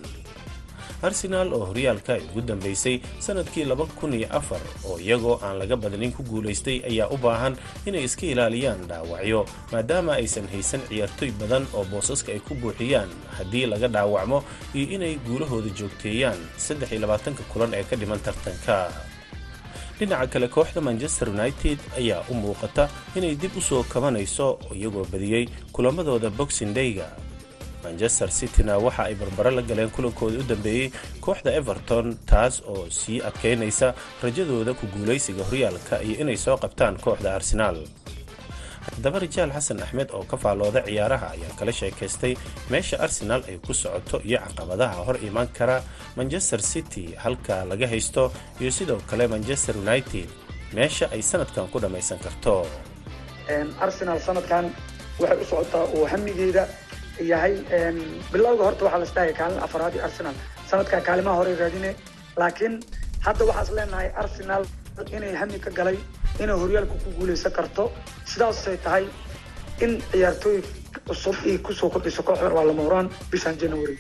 arsenaal 1.08 1.50
oo 1.58 1.66
horyaalka 1.70 2.12
ay 2.18 2.24
ugu 2.30 2.42
dambeysay 2.50 2.96
sannadkii 3.26 3.66
laba 3.72 3.86
kun 4.00 4.14
iyo 4.20 4.28
afar 4.40 4.62
oo 4.90 4.98
iyagoo 5.06 5.40
aan 5.46 5.58
laga 5.62 5.76
badanin 5.84 6.12
ku 6.18 6.24
guulaystay 6.24 6.78
ayaa 6.90 7.10
u 7.14 7.18
baahan 7.26 7.56
inay 7.86 8.04
iska 8.08 8.26
ilaaliyaan 8.34 8.82
dhaawacyo 8.90 9.42
maadaama 9.72 10.12
aysan 10.22 10.48
haysan 10.54 10.82
ciyaartoy 10.90 11.32
badan 11.42 11.64
oo 11.74 11.84
boosaska 11.92 12.32
ay 12.36 12.40
ku 12.48 12.54
buuxiyaan. 12.56 13.10
Haddii 13.38 13.66
laga 13.72 13.88
dhaawacmo 13.96 14.44
iyo 14.78 14.86
inay 14.96 15.14
guulahooda 15.28 15.70
joogteeyaan 15.80 16.40
saddex 16.58 16.90
iyo 16.92 17.02
labaatanka 17.06 17.44
kulan 17.52 17.74
ee 17.74 17.84
ka 17.90 17.96
dhiman 17.96 18.20
tartanka. 18.26 18.78
Dhinaca 20.00 20.28
kale 20.28 20.48
kooxda 20.52 20.82
manchester 20.82 21.30
united 21.30 21.80
ayaa 21.98 22.24
u 22.30 22.34
muuqata 22.36 22.90
inay 23.16 23.36
dib 23.42 23.56
u 23.58 23.62
soo 23.62 23.84
kabanayso 23.84 24.60
iyagoo 24.76 25.06
badiyey 25.12 25.46
kulamadooda 25.72 26.30
boxing 26.30 26.74
dayga 26.76 27.08
manchester 27.86 28.30
cityna 28.40 28.74
waxa 28.86 29.04
ay 29.10 29.16
barbaro 29.22 29.52
la 29.58 29.62
galeen 29.70 29.92
kulankooda 29.96 30.38
u 30.42 30.44
dambeeyey 30.52 30.88
kooxda 31.26 31.52
everton 31.60 32.08
taas 32.32 32.56
oo 32.74 32.84
sii 33.00 33.20
adkaynaysa 33.30 33.88
rajadooda 34.24 34.74
ku 34.80 34.86
guulaysiga 34.96 35.44
horyaalka 35.50 35.96
iyo 36.08 36.16
inay 36.24 36.38
soo 36.46 36.58
qabtaan 36.64 36.96
kooxda 37.06 37.30
arsenaal 37.38 37.80
haddaba 38.86 39.18
rijaal 39.24 39.52
xasan 39.56 39.80
axmed 39.86 40.10
oo 40.18 40.24
ka 40.32 40.38
faallooda 40.44 40.82
ciyaaraha 40.88 41.28
ayaa 41.36 41.54
kala 41.60 41.72
sheekaystay 41.80 42.34
meesha 42.72 42.96
arsenaal 43.06 43.42
ay 43.50 43.58
ku 43.66 43.74
socoto 43.74 44.18
iyo 44.30 44.38
caqabadaha 44.46 44.98
hor 45.08 45.18
imaan 45.28 45.50
kara 45.58 45.78
manchester 46.20 46.62
city 46.72 47.06
halka 47.24 47.56
laga 47.72 47.88
haysto 47.94 48.24
iyo 48.62 48.72
sidoo 48.78 49.00
kale 49.10 49.26
manchester 49.34 49.74
united 49.86 50.30
meesha 50.78 51.06
ay 51.16 51.22
sanadkan 51.32 51.66
ku 51.74 51.78
dhammaysan 51.84 52.20
karto. 52.26 52.56
Arsenal 53.86 54.20
sanadkan 54.28 54.66
waxay 55.22 55.38
u 55.42 55.46
socotaa 55.52 55.84
oo 55.96 56.06
hamigeeda 56.12 56.64
yahay 57.32 57.54
bilowga 58.32 58.64
horta 58.68 58.84
waxaa 58.86 59.00
la 59.02 59.06
isdhahaya 59.10 59.34
kaalin 59.40 59.60
afaraad 59.68 59.94
iyo 59.96 60.04
arsenal. 60.08 60.36
Sanadkan 60.70 61.02
kaalimaha 61.08 61.36
hore 61.40 61.56
raadine 61.62 61.92
laakiin 62.38 62.74
hadda 63.26 63.44
waxaas 63.50 63.70
leenahay 63.78 64.10
arsenal 64.24 64.64
inay 65.18 65.34
hami 65.42 65.60
ka 65.66 65.70
galay 65.78 65.98
inay 66.40 66.56
horyaalka 66.62 66.96
ku 67.04 67.10
guuleysan 67.20 67.52
karto. 67.58 67.92
Sidaasay 68.32 68.78
tahay 68.86 69.06
in 69.84 70.02
ciyaartooy 70.12 70.60
cusub 71.08 71.36
iyo 71.46 71.60
ku 71.66 71.74
soo 71.74 71.90
kordhiso 71.90 72.24
kooxdan 72.24 72.54
waa 72.58 72.66
lama 72.68 72.82
huraan 72.88 73.08
bishan 73.32 73.56
january 73.62 73.98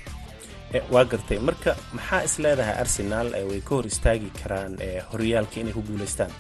waa 0.93 1.05
gartay. 1.11 1.39
Marka 1.47 1.71
maxaa 1.97 2.21
is 2.27 2.35
leedahay 2.43 2.75
arsenal 2.83 3.27
way 3.49 3.61
ka 3.67 3.75
hor 3.75 3.85
istaagi 3.91 4.29
karaan 4.41 4.73
horyaalka 5.11 5.55
inay 5.61 5.73
ku 5.77 5.81
guuleystaan? 5.89 6.31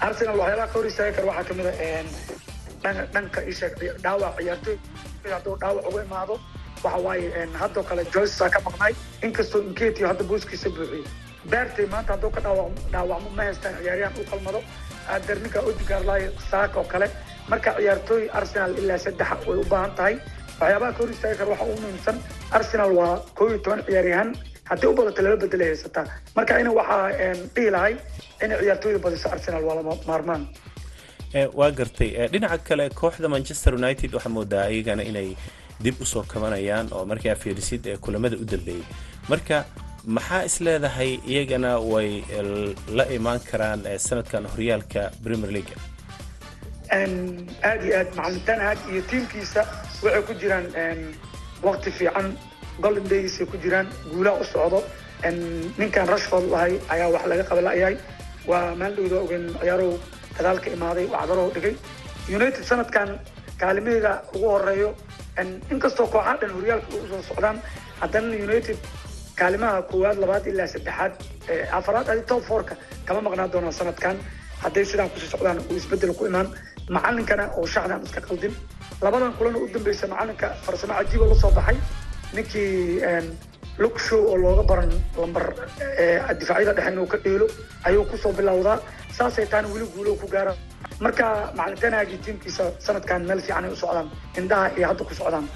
Arsenal 0.00 0.36
waxyaabaha 0.40 0.66
ka 0.72 0.74
hor 0.78 0.86
istaagi 0.90 1.12
kara 1.16 1.26
waxaa 1.30 1.44
ka 1.48 1.54
mid 1.58 1.66
a 1.66 2.92
dhanka 3.14 3.40
isha 3.50 3.66
dhaawac 4.04 4.34
ciyaartooy 4.38 4.76
hadduu 5.34 5.56
dhaawac 5.60 5.86
uga 5.90 6.02
imaado 6.08 6.34
waxa 6.84 6.98
waaye 7.06 7.46
haddoo 7.60 7.82
kale 7.88 8.04
joycea 8.14 8.48
ka 8.50 8.60
maqnay. 8.66 8.92
Inkastoo 9.22 9.60
inketio 9.68 10.06
hadda 10.10 10.24
booskiisa 10.30 10.68
buuxiyey 10.76 11.04
beertay 11.50 11.86
maanta 11.92 12.12
hadduu 12.14 12.30
ka 12.36 12.40
dhaawac 12.40 12.72
dhaawacmo 12.92 13.30
ma 13.36 13.42
haystaan 13.48 13.74
ciyaaryahan 13.82 14.14
u 14.20 14.24
qalmado 14.30 14.60
derninka 15.26 15.60
odigaarlay 15.68 16.22
saak 16.50 16.76
oo 16.76 16.84
kale. 16.92 17.08
Marka 17.50 17.70
ciyaartooy 17.78 18.22
arsenal 18.38 18.72
ilaa 18.82 18.98
saddexa 19.04 19.34
way 19.48 19.58
u 19.58 19.64
baahan 19.72 19.92
tahay. 19.96 20.14
Waxyaabaha 20.60 20.92
ka 20.92 20.98
hor 21.02 21.10
istaagi 21.14 21.36
kara 21.38 21.50
waxa 21.50 21.64
ugu 21.64 21.80
muhiimsan 21.82 22.16
arsenal 22.58 22.90
waa 22.98 23.14
koob 23.38 23.48
iyo 23.50 23.58
toban 23.64 23.82
ciyaaryahan. 23.88 24.30
Haddii 24.70 24.86
u 24.90 24.94
badato 24.98 25.22
lala 25.22 25.36
bedelay 25.42 25.68
haysataa. 25.72 26.04
Marka 26.36 26.60
ina 26.60 26.70
waxaa 26.78 27.10
dhihi 27.54 27.70
lahay 27.76 27.94
inay 28.44 28.58
ciyaartooyda 28.62 28.98
badiso 29.04 29.28
arsenal 29.34 29.62
waa 29.68 29.76
lama 29.80 29.94
maarmaan 30.06 30.42
waa 31.58 31.70
gartay 31.70 32.10
dhinaca 32.32 32.58
kale 32.68 32.88
kooxda 33.00 33.28
manchester 33.28 33.74
united 33.74 34.10
waxaa 34.14 34.32
moodaa 34.36 34.68
iyagana 34.74 35.02
inay 35.10 35.36
dib 35.84 36.00
u 36.00 36.06
soo 36.06 36.22
kabanayaan 36.22 36.88
oo 36.92 37.04
markaa 37.04 37.34
fiirisid 37.42 37.86
ee 37.86 37.96
kulamada 37.96 38.36
u 38.36 38.44
dambeeyey 38.52 38.82
marka 39.28 39.64
maxaa 40.16 40.42
is 40.48 40.56
leedahay 40.60 41.12
iyagana 41.32 41.70
way 41.92 42.10
la 42.98 43.04
imaan 43.18 43.40
karaan 43.50 43.80
sanadkan 44.06 44.46
horyaalka 44.52 45.02
premier 45.24 45.52
league 45.56 45.74
aad 46.90 47.80
iyo 47.84 47.98
aad 48.00 48.10
macalin 48.16 48.60
aad 48.68 48.78
iyo 48.92 49.02
tiimkiisa 49.10 49.60
waxay 50.02 50.22
ku 50.28 50.32
jiraan 50.40 50.66
waqti 51.62 51.90
fiican 51.98 52.28
golden 52.82 53.06
daysay 53.10 53.46
ku 53.46 53.56
jiraan 53.64 53.86
guulaha 54.12 54.40
u 54.40 54.44
socdo. 54.44 54.80
Ninkan 55.78 56.06
rashford 56.08 56.46
lahay 56.52 56.74
ayaa 56.94 57.08
wax 57.14 57.24
laga 57.30 57.44
qabala'yahay 57.50 57.96
waa 58.50 58.74
maaldhowda 58.80 59.16
ogen 59.24 59.44
ciyaarow 59.60 59.92
gadaalka 60.38 60.68
imaaday 60.76 61.06
wacdarow 61.14 61.48
dhigay 61.56 61.74
united 62.38 62.64
sanadkan 62.70 63.08
kaalimaheeda 63.62 64.12
ugu 64.34 64.48
horeeyo 64.54 64.90
inkastoo 65.74 66.06
kooxaha 66.14 66.34
dhan 66.40 66.52
horyaalka 66.56 66.88
u 66.96 67.06
soo 67.10 67.22
socdaan 67.30 67.56
haddana 68.00 68.36
united 68.48 68.78
kaalimaha 69.40 69.82
koowaad 69.90 70.18
labaad 70.24 70.44
ilaa 70.52 70.66
saddexaad 70.74 71.12
afaraad 71.78 72.08
adi 72.12 72.22
top 72.30 72.42
fourka 72.50 72.74
kama 73.06 73.20
maqnaan 73.26 73.50
doonaa 73.54 73.72
sanadkan 73.80 74.16
hadday 74.64 74.84
sidaan 74.90 75.10
ku 75.12 75.18
sii 75.22 75.30
socdaan 75.34 75.58
uu 75.70 75.76
isbeddel 75.80 76.12
ku 76.18 76.24
imaan 76.30 76.48
macalinkana 76.96 77.44
oo 77.58 77.66
shaxdan 77.74 78.00
iska 78.06 78.20
qaldin 78.28 78.54
labadan 79.04 79.32
kulana 79.38 79.58
u 79.64 79.66
dambeysa 79.74 80.04
macalinka 80.12 80.48
farsamo 80.64 80.94
cajiiba 80.98 81.26
la 81.32 81.36
soo 81.42 81.50
baxay 81.58 81.76
ninkii 82.34 83.02
lugshow 83.82 84.20
oo 84.30 84.36
looga 84.42 84.62
baran 84.70 84.92
lambar 85.20 85.46
difaacyada 86.40 86.72
dhexe 86.78 86.90
inuu 86.92 87.06
ka 87.12 87.18
dheelo 87.24 87.46
ayuu 87.88 88.04
ku 88.10 88.16
soo 88.22 88.32
bilowdaa. 88.32 88.78
Saasay 89.18 89.46
taana 89.52 89.68
weli 89.74 89.86
guulo 89.94 90.14
ku 90.20 90.26
gaara. 90.34 90.52
Marka 91.04 91.26
macalin 91.58 91.78
tanaagii 91.82 92.18
tiimkiisa 92.24 92.64
sanadkan 92.86 93.22
meel 93.28 93.40
fiican 93.46 93.64
ay 93.64 93.72
u 93.72 93.76
socdaan 93.82 94.08
indhaha 94.38 94.66
iyo 94.78 94.86
hadda 94.90 95.04
ku 95.08 95.14
socdaan. 95.14 95.46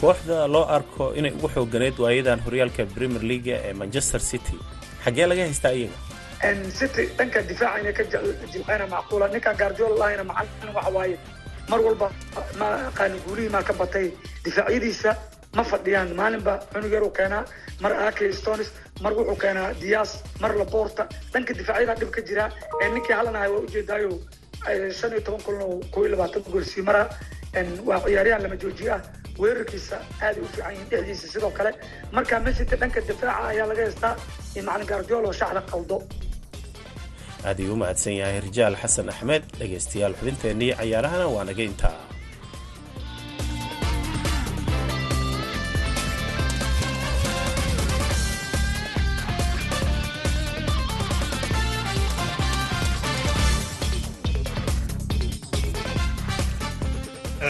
Kooxda 0.00 0.46
loo 0.54 0.64
arko 0.76 1.12
inay 1.18 1.32
ugu 1.36 1.48
xooganeyd 1.54 1.96
waayadan 2.04 2.40
horyaalka 2.46 2.86
premier 2.94 3.22
leaga 3.30 3.56
ee 3.68 3.72
manchester 3.80 4.20
city. 4.30 4.56
Xaggee 5.04 5.26
laga 5.30 5.42
haystaa 5.48 5.72
iyaga? 5.80 5.96
City 6.78 7.04
dhanka 7.18 7.38
difaaca 7.50 7.78
inay 7.82 7.92
ka 7.98 8.04
jilqayna 8.52 8.86
macquula. 8.94 9.26
Ninkan 9.34 9.56
gaardiola 9.60 9.96
lahayna 10.02 10.24
macalin 10.30 10.72
waxa 10.76 10.90
waaye. 10.96 11.16
Mar 11.70 11.80
walba 11.86 12.08
ma 12.60 12.66
aqaani 12.90 13.18
guulihii 13.26 13.52
maa 13.54 13.62
ka 13.68 13.72
batay. 13.80 14.06
Difaacyadiisa 14.44 15.10
ma 15.56 15.62
fadhiyaan 15.70 16.10
maalinba 16.20 16.52
cunug 16.72 16.92
yaruu 16.96 17.12
keenaa 17.18 17.44
mar 17.82 17.92
akey 18.08 18.30
stonis 18.40 18.68
mar 19.04 19.12
wuxuu 19.18 19.36
keenaa 19.44 19.68
dias 19.82 20.10
mar 20.42 20.52
laborta 20.60 21.02
dhanka 21.32 21.52
difaacyada 21.60 21.94
dhib 22.00 22.10
ka 22.16 22.20
jira 22.28 22.44
ee 22.82 22.88
ninkii 22.94 23.16
halanahay 23.20 23.50
waa 23.54 23.62
ujeedaayo 23.68 24.10
shan 24.98 25.10
iyo 25.14 25.20
toban 25.26 25.42
kulan 25.46 25.62
oo 25.68 25.76
koo 25.92 26.02
iyo 26.04 26.10
labaatan 26.14 26.42
gool 26.52 26.64
sii 26.72 26.82
mara 26.88 27.02
waa 27.88 28.00
ciyaaryahan 28.06 28.42
lama 28.44 28.56
joojiye 28.64 28.92
ah. 28.98 29.02
Weerarkiisa 29.42 29.96
aaday 30.24 30.42
u 30.44 30.48
fiican 30.52 30.72
yihiin 30.74 30.88
dhexdiisa 30.90 31.26
sidoo 31.32 31.50
kale. 31.58 31.70
Marka 32.16 32.40
mesita 32.46 32.76
dhanka 32.80 33.00
difaaca 33.08 33.48
ayaa 33.50 33.66
laga 33.70 33.82
haystaa 33.86 34.14
in 34.56 34.64
macalin 34.66 34.86
gaardiolo 34.90 35.30
shaxda 35.38 35.60
qaldo. 35.70 35.96
Aad 37.48 37.58
ayuu 37.62 37.72
u 37.72 37.76
mahadsan 37.82 38.14
yahay 38.20 38.40
rijaal 38.48 38.76
xasan 38.82 39.08
axmed 39.12 39.42
dhegaystayaal 39.60 40.14
xubinteennii 40.20 40.70
cayaarahana 40.80 41.26
waa 41.34 41.44
naga 41.50 41.62
intaa 41.70 41.96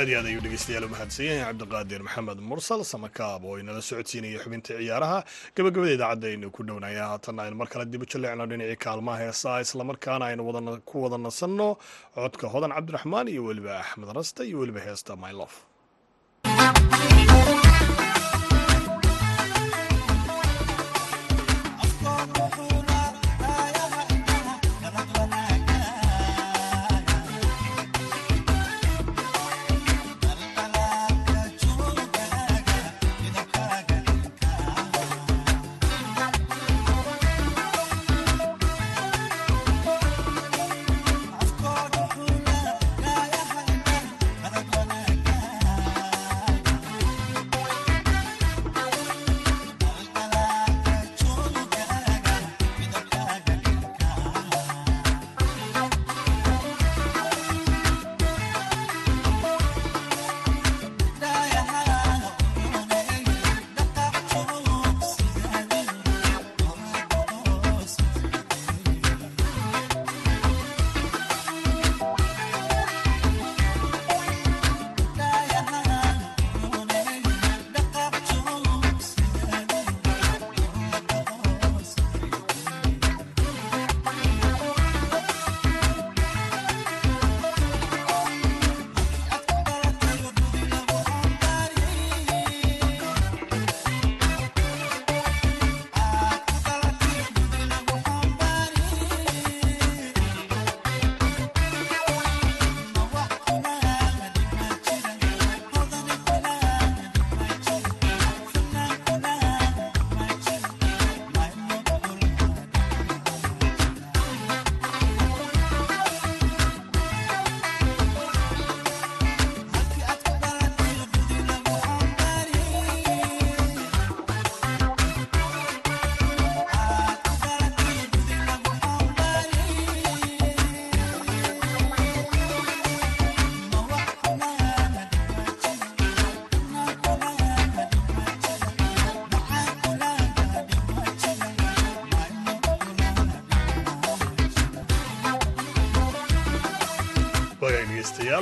aad 0.01 0.09
iyo 0.09 0.19
aad 0.21 0.27
ayuu 0.31 0.41
dhegeystayaal 0.45 0.85
u 0.85 0.89
mahadsan 0.95 1.27
yahay 1.29 1.43
cabdiqaadir 1.49 2.01
maxamed 2.07 2.39
mursal 2.51 2.81
samakaab 2.93 3.43
oo 3.49 3.57
inala 3.63 3.83
socodsiinaya 3.89 4.39
xubinta 4.45 4.73
ciyaaraha. 4.81 5.19
Gabagabada 5.57 5.93
idaacadda 5.97 6.27
aynu 6.33 6.47
ku 6.57 6.61
dhownaya 6.69 7.03
haatanna 7.11 7.41
aynu 7.47 7.57
mar 7.61 7.69
kale 7.73 7.85
dib 7.93 8.03
u 8.03 8.07
jalleecno 8.13 8.45
dhinacii 8.51 8.79
kaalmaha 8.85 9.19
heesaa 9.25 9.59
islamarkaana 9.67 10.25
aynu 10.31 10.43
ku 10.91 10.97
wada 11.05 11.19
nasanno 11.27 11.69
codka 12.17 12.47
hodan 12.55 12.73
cabdiraxmaan 12.77 13.27
iyo 13.35 13.43
weliba 13.49 13.73
axmed 13.83 14.09
raste 14.19 14.41
iyo 14.49 14.57
weliba 14.63 14.81
heesta 14.87 15.13
mylof 15.25 15.53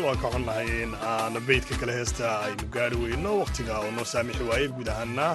waan 0.08 0.20
ka 0.24 0.28
xunnahay 0.34 0.68
in 0.84 0.92
aan 1.12 1.34
beydka 1.48 1.74
kale 1.80 1.92
heesta 1.98 2.26
aynu 2.46 2.64
gaari 2.76 2.96
weyno 3.04 3.30
wakhtiga 3.42 3.74
oo 3.84 3.90
noo 3.96 4.06
saamixi 4.12 4.44
waayey 4.50 4.68
guud 4.76 4.88
ahaana 4.94 5.26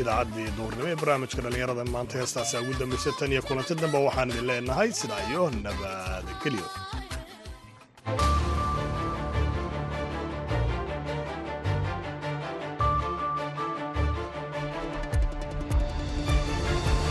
idaacaddii 0.00 0.48
duurnimo 0.58 0.88
ee 0.92 0.96
barnaamijka 1.02 1.40
dhallinyarada 1.44 1.84
maanta 1.94 2.14
heestaasi 2.20 2.56
ugu 2.62 2.74
dambaysa 2.80 3.10
tan 3.20 3.32
iyo 3.34 3.42
kulanti 3.48 3.74
dambe 3.82 3.98
waxaan 4.08 4.30
idin 4.32 4.46
leenahay 4.50 4.90
sidaa 5.00 5.22
iyo 5.30 5.42
nabadgelyo 5.64 6.66